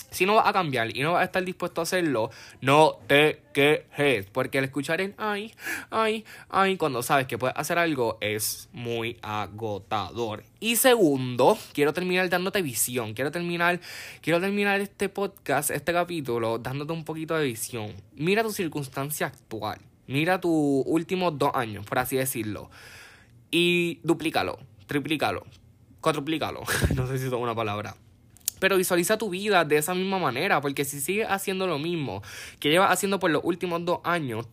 si 0.09 0.25
no 0.25 0.35
vas 0.35 0.47
a 0.47 0.53
cambiar 0.53 0.95
y 0.95 1.01
no 1.01 1.13
vas 1.13 1.21
a 1.21 1.25
estar 1.25 1.43
dispuesto 1.43 1.81
a 1.81 1.83
hacerlo, 1.83 2.29
no 2.61 2.97
te 3.07 3.41
quejes. 3.53 4.25
Porque 4.31 4.57
el 4.57 4.65
escuchar 4.65 5.01
en 5.01 5.13
ay, 5.17 5.53
ay, 5.89 6.25
ay, 6.49 6.77
cuando 6.77 7.03
sabes 7.03 7.27
que 7.27 7.37
puedes 7.37 7.55
hacer 7.57 7.77
algo 7.77 8.17
es 8.21 8.69
muy 8.71 9.17
agotador. 9.21 10.43
Y 10.59 10.77
segundo, 10.77 11.57
quiero 11.73 11.93
terminar 11.93 12.29
dándote 12.29 12.61
visión. 12.61 13.13
Quiero 13.13 13.31
terminar, 13.31 13.79
quiero 14.21 14.39
terminar 14.39 14.79
este 14.79 15.09
podcast, 15.09 15.71
este 15.71 15.93
capítulo, 15.93 16.57
dándote 16.57 16.93
un 16.93 17.03
poquito 17.03 17.35
de 17.35 17.45
visión. 17.45 17.93
Mira 18.15 18.43
tu 18.43 18.51
circunstancia 18.51 19.27
actual. 19.27 19.79
Mira 20.07 20.39
tus 20.39 20.83
últimos 20.85 21.37
dos 21.37 21.51
años, 21.53 21.85
por 21.85 21.99
así 21.99 22.15
decirlo. 22.15 22.69
Y 23.51 23.99
duplícalo, 24.03 24.57
triplícalo, 24.85 25.45
cuatriplícalo. 25.99 26.63
no 26.95 27.07
sé 27.07 27.17
si 27.17 27.27
es 27.27 27.33
una 27.33 27.53
palabra 27.55 27.95
pero 28.59 28.77
visualiza 28.77 29.17
tu 29.17 29.29
vida 29.29 29.65
de 29.65 29.77
esa 29.77 29.93
misma 29.93 30.19
manera, 30.19 30.61
porque 30.61 30.85
si 30.85 30.99
sigues 30.99 31.27
haciendo 31.29 31.67
lo 31.67 31.79
mismo 31.79 32.21
que 32.59 32.69
llevas 32.69 32.91
haciendo 32.91 33.19
por 33.19 33.31
los 33.31 33.43
últimos 33.43 33.83
dos 33.85 33.99
años, 34.03 34.47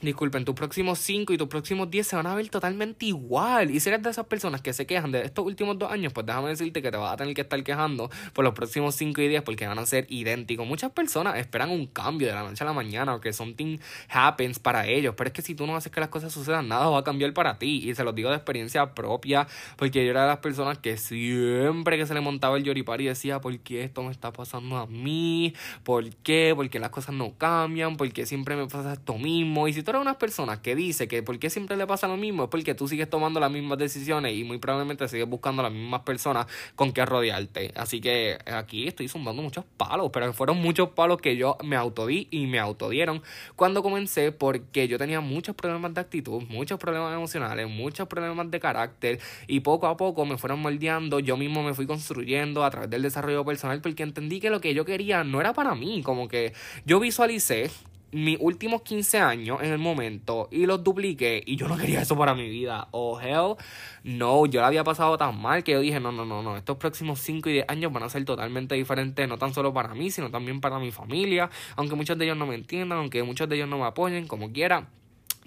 disculpen, 0.00 0.44
tus 0.44 0.54
próximos 0.54 0.98
5 1.00 1.32
y 1.32 1.38
tus 1.38 1.48
próximos 1.48 1.90
10 1.90 2.06
se 2.06 2.16
van 2.16 2.26
a 2.26 2.34
ver 2.34 2.48
totalmente 2.48 3.06
igual. 3.06 3.70
Y 3.70 3.80
si 3.80 3.88
eres 3.88 4.02
de 4.02 4.10
esas 4.10 4.26
personas 4.26 4.62
que 4.62 4.72
se 4.72 4.86
quejan 4.86 5.12
de 5.12 5.22
estos 5.22 5.44
últimos 5.44 5.78
dos 5.78 5.90
años, 5.90 6.12
pues 6.12 6.26
déjame 6.26 6.50
decirte 6.50 6.82
que 6.82 6.90
te 6.90 6.96
vas 6.96 7.12
a 7.12 7.16
tener 7.16 7.34
que 7.34 7.42
estar 7.42 7.62
quejando 7.62 8.10
por 8.32 8.44
los 8.44 8.54
próximos 8.54 8.94
5 8.94 9.20
y 9.22 9.28
10 9.28 9.42
porque 9.42 9.66
van 9.66 9.78
a 9.78 9.86
ser 9.86 10.06
idénticos. 10.08 10.66
Muchas 10.66 10.92
personas 10.92 11.36
esperan 11.38 11.70
un 11.70 11.86
cambio 11.86 12.28
de 12.28 12.34
la 12.34 12.42
noche 12.42 12.62
a 12.62 12.66
la 12.66 12.72
mañana 12.72 13.14
o 13.14 13.20
que 13.20 13.32
something 13.32 13.78
happens 14.08 14.58
para 14.58 14.86
ellos, 14.86 15.14
pero 15.16 15.28
es 15.28 15.34
que 15.34 15.42
si 15.42 15.54
tú 15.54 15.66
no 15.66 15.76
haces 15.76 15.90
que 15.90 16.00
las 16.00 16.08
cosas 16.08 16.32
sucedan, 16.32 16.68
nada 16.68 16.88
va 16.88 16.98
a 17.00 17.04
cambiar 17.04 17.32
para 17.32 17.58
ti. 17.58 17.88
Y 17.88 17.94
se 17.94 18.04
los 18.04 18.14
digo 18.14 18.30
de 18.30 18.36
experiencia 18.36 18.94
propia, 18.94 19.46
porque 19.76 20.04
yo 20.04 20.10
era 20.10 20.22
de 20.22 20.28
las 20.28 20.38
personas 20.38 20.78
que 20.78 20.96
siempre 20.96 21.96
que 21.96 22.06
se 22.06 22.14
le 22.14 22.20
montaba 22.20 22.56
el 22.56 22.64
yoripari 22.64 23.06
decía, 23.06 23.40
¿por 23.40 23.58
qué 23.60 23.84
esto 23.84 24.02
me 24.02 24.10
está 24.10 24.32
pasando 24.32 24.76
a 24.76 24.86
mí? 24.86 25.54
¿Por 25.82 26.14
qué? 26.16 26.52
Porque 26.54 26.78
las 26.78 26.90
cosas 26.90 27.14
no 27.14 27.36
cambian, 27.36 27.96
porque 27.96 28.26
siempre 28.26 28.56
me 28.56 28.66
pasa 28.66 28.92
esto 28.92 29.18
mismo. 29.18 29.68
Y 29.68 29.72
si 29.72 29.82
tú 29.88 29.92
eres 29.92 30.02
una 30.02 30.18
persona 30.18 30.60
que 30.60 30.76
dice 30.76 31.08
que 31.08 31.22
por 31.22 31.38
qué 31.38 31.48
siempre 31.48 31.74
le 31.74 31.86
pasa 31.86 32.06
lo 32.06 32.18
mismo 32.18 32.42
es 32.42 32.50
porque 32.50 32.74
tú 32.74 32.86
sigues 32.86 33.08
tomando 33.08 33.40
las 33.40 33.50
mismas 33.50 33.78
decisiones 33.78 34.36
y 34.36 34.44
muy 34.44 34.58
probablemente 34.58 35.08
sigues 35.08 35.26
buscando 35.26 35.62
las 35.62 35.72
mismas 35.72 36.02
personas 36.02 36.46
con 36.76 36.92
que 36.92 37.06
rodearte. 37.06 37.72
Así 37.74 37.98
que 38.02 38.36
aquí 38.44 38.86
estoy 38.86 39.08
zumbando 39.08 39.40
muchos 39.40 39.64
palos, 39.78 40.10
pero 40.12 40.34
fueron 40.34 40.58
muchos 40.58 40.90
palos 40.90 41.22
que 41.22 41.38
yo 41.38 41.56
me 41.64 41.74
autodí 41.74 42.28
y 42.30 42.46
me 42.48 42.58
autodieron 42.58 43.22
cuando 43.56 43.82
comencé 43.82 44.30
porque 44.30 44.88
yo 44.88 44.98
tenía 44.98 45.22
muchos 45.22 45.56
problemas 45.56 45.94
de 45.94 46.02
actitud, 46.02 46.42
muchos 46.50 46.78
problemas 46.78 47.14
emocionales, 47.14 47.66
muchos 47.66 48.08
problemas 48.08 48.50
de 48.50 48.60
carácter 48.60 49.20
y 49.46 49.60
poco 49.60 49.86
a 49.86 49.96
poco 49.96 50.26
me 50.26 50.36
fueron 50.36 50.60
moldeando, 50.60 51.18
yo 51.18 51.38
mismo 51.38 51.62
me 51.62 51.72
fui 51.72 51.86
construyendo 51.86 52.62
a 52.62 52.68
través 52.68 52.90
del 52.90 53.00
desarrollo 53.00 53.42
personal 53.42 53.80
porque 53.80 54.02
entendí 54.02 54.38
que 54.38 54.50
lo 54.50 54.60
que 54.60 54.74
yo 54.74 54.84
quería 54.84 55.24
no 55.24 55.40
era 55.40 55.54
para 55.54 55.74
mí, 55.74 56.02
como 56.02 56.28
que 56.28 56.52
yo 56.84 57.00
visualicé 57.00 57.70
mis 58.12 58.38
últimos 58.40 58.82
15 58.82 59.18
años 59.18 59.58
en 59.62 59.72
el 59.72 59.78
momento 59.78 60.48
y 60.50 60.66
los 60.66 60.82
dupliqué 60.82 61.42
y 61.44 61.56
yo 61.56 61.68
no 61.68 61.76
quería 61.76 62.02
eso 62.02 62.16
para 62.16 62.34
mi 62.34 62.48
vida. 62.48 62.88
Oh, 62.90 63.20
hell, 63.20 63.56
no, 64.04 64.46
yo 64.46 64.60
la 64.60 64.68
había 64.68 64.84
pasado 64.84 65.16
tan 65.18 65.40
mal 65.40 65.62
que 65.62 65.72
yo 65.72 65.80
dije, 65.80 66.00
no, 66.00 66.12
no, 66.12 66.24
no, 66.24 66.42
no, 66.42 66.56
estos 66.56 66.76
próximos 66.76 67.20
5 67.20 67.48
y 67.48 67.52
10 67.54 67.66
años 67.68 67.92
van 67.92 68.02
a 68.02 68.08
ser 68.08 68.24
totalmente 68.24 68.74
diferentes, 68.74 69.28
no 69.28 69.38
tan 69.38 69.52
solo 69.52 69.72
para 69.72 69.94
mí, 69.94 70.10
sino 70.10 70.30
también 70.30 70.60
para 70.60 70.78
mi 70.78 70.90
familia, 70.90 71.50
aunque 71.76 71.94
muchos 71.94 72.18
de 72.18 72.24
ellos 72.24 72.36
no 72.36 72.46
me 72.46 72.54
entiendan, 72.54 72.98
aunque 72.98 73.22
muchos 73.22 73.48
de 73.48 73.56
ellos 73.56 73.68
no 73.68 73.78
me 73.78 73.84
apoyen, 73.84 74.26
como 74.26 74.52
quiera 74.52 74.88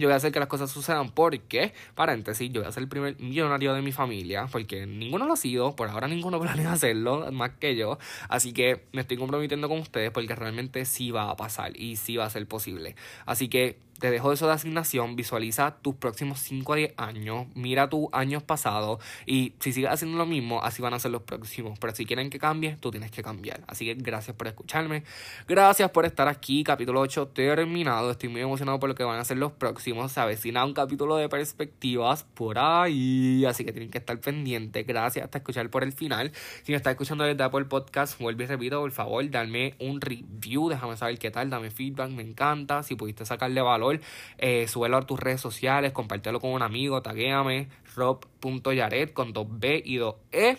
yo 0.01 0.07
voy 0.07 0.13
a 0.13 0.17
hacer 0.17 0.31
que 0.31 0.39
las 0.39 0.47
cosas 0.47 0.71
sucedan. 0.71 1.11
Porque, 1.11 1.73
paréntesis, 1.95 2.51
yo 2.51 2.61
voy 2.61 2.67
a 2.67 2.71
ser 2.71 2.83
el 2.83 2.89
primer 2.89 3.19
millonario 3.19 3.73
de 3.73 3.81
mi 3.81 3.91
familia, 3.91 4.47
porque 4.51 4.85
ninguno 4.87 5.25
lo 5.25 5.33
ha 5.33 5.37
sido, 5.37 5.75
por 5.75 5.89
ahora 5.89 6.07
ninguno 6.07 6.39
planea 6.41 6.73
hacerlo, 6.73 7.31
más 7.31 7.51
que 7.59 7.75
yo, 7.75 7.99
así 8.27 8.51
que 8.51 8.85
me 8.91 9.01
estoy 9.01 9.17
comprometiendo 9.17 9.69
con 9.69 9.79
ustedes 9.79 10.11
porque 10.11 10.35
realmente 10.35 10.85
sí 10.85 11.11
va 11.11 11.29
a 11.29 11.35
pasar 11.35 11.79
y 11.79 11.95
sí 11.97 12.17
va 12.17 12.25
a 12.25 12.29
ser 12.29 12.47
posible. 12.47 12.95
Así 13.25 13.47
que 13.47 13.77
te 14.01 14.09
dejo 14.09 14.33
eso 14.33 14.47
de 14.47 14.53
asignación, 14.53 15.15
visualiza 15.15 15.75
tus 15.79 15.93
próximos 15.93 16.39
5 16.39 16.73
a 16.73 16.75
10 16.75 16.93
años, 16.97 17.45
mira 17.53 17.87
tus 17.87 18.07
años 18.11 18.41
pasados 18.41 18.99
y 19.27 19.53
si 19.59 19.71
sigues 19.71 19.91
haciendo 19.91 20.17
lo 20.17 20.25
mismo, 20.25 20.63
así 20.63 20.81
van 20.81 20.95
a 20.95 20.99
ser 20.99 21.11
los 21.11 21.21
próximos. 21.21 21.77
Pero 21.77 21.93
si 21.93 22.07
quieren 22.07 22.31
que 22.31 22.39
cambie, 22.39 22.77
tú 22.77 22.89
tienes 22.89 23.11
que 23.11 23.21
cambiar. 23.21 23.61
Así 23.67 23.85
que 23.85 23.93
gracias 23.93 24.35
por 24.35 24.47
escucharme, 24.47 25.03
gracias 25.47 25.91
por 25.91 26.05
estar 26.05 26.27
aquí, 26.27 26.63
capítulo 26.63 26.99
8 26.99 27.27
terminado, 27.27 28.09
estoy 28.09 28.29
muy 28.29 28.41
emocionado 28.41 28.79
por 28.79 28.89
lo 28.89 28.95
que 28.95 29.03
van 29.03 29.19
a 29.19 29.23
ser 29.23 29.37
los 29.37 29.51
próximos, 29.51 30.11
se 30.11 30.19
avecina 30.19 30.65
un 30.65 30.73
capítulo 30.73 31.15
de 31.17 31.29
perspectivas 31.29 32.23
por 32.23 32.57
ahí, 32.57 33.45
así 33.45 33.63
que 33.63 33.71
tienen 33.71 33.91
que 33.91 33.99
estar 33.99 34.19
pendientes, 34.19 34.85
gracias 34.87 35.25
hasta 35.25 35.37
escuchar 35.37 35.69
por 35.69 35.83
el 35.83 35.93
final. 35.93 36.31
Si 36.63 36.71
me 36.71 36.77
estás 36.77 36.91
escuchando 36.91 37.23
desde 37.23 37.43
Apple 37.43 37.65
Podcast, 37.65 38.19
vuelve 38.19 38.45
y 38.45 38.47
repito, 38.47 38.81
por 38.81 38.91
favor, 38.91 39.29
darme 39.29 39.75
un 39.77 40.01
review, 40.01 40.69
déjame 40.69 40.97
saber 40.97 41.19
qué 41.19 41.29
tal, 41.29 41.51
dame 41.51 41.69
feedback, 41.69 42.09
me 42.09 42.23
encanta, 42.23 42.81
si 42.81 42.95
pudiste 42.95 43.25
sacarle 43.27 43.61
valor 43.61 43.90
eh, 44.37 44.67
súbelo 44.67 44.97
a 44.97 45.05
tus 45.05 45.19
redes 45.19 45.41
sociales, 45.41 45.91
compártelo 45.91 46.39
con 46.39 46.51
un 46.51 46.61
amigo, 46.61 47.01
taguéame, 47.01 47.67
rob.yaret 47.95 49.11
con 49.11 49.33
2B 49.33 49.81
y 49.83 49.97
2E. 49.97 50.57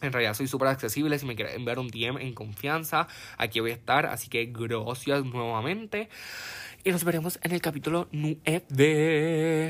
En 0.00 0.12
realidad 0.12 0.34
soy 0.34 0.46
súper 0.46 0.68
accesible. 0.68 1.18
Si 1.18 1.26
me 1.26 1.34
quieres 1.34 1.54
enviar 1.54 1.78
un 1.78 1.88
DM 1.88 2.18
en 2.18 2.32
confianza, 2.32 3.08
aquí 3.36 3.60
voy 3.60 3.72
a 3.72 3.74
estar. 3.74 4.06
Así 4.06 4.28
que 4.28 4.46
gracias 4.46 5.24
nuevamente. 5.24 6.08
Y 6.84 6.90
nos 6.90 7.04
veremos 7.04 7.38
en 7.42 7.52
el 7.52 7.60
capítulo 7.60 8.08
9. 8.12 8.64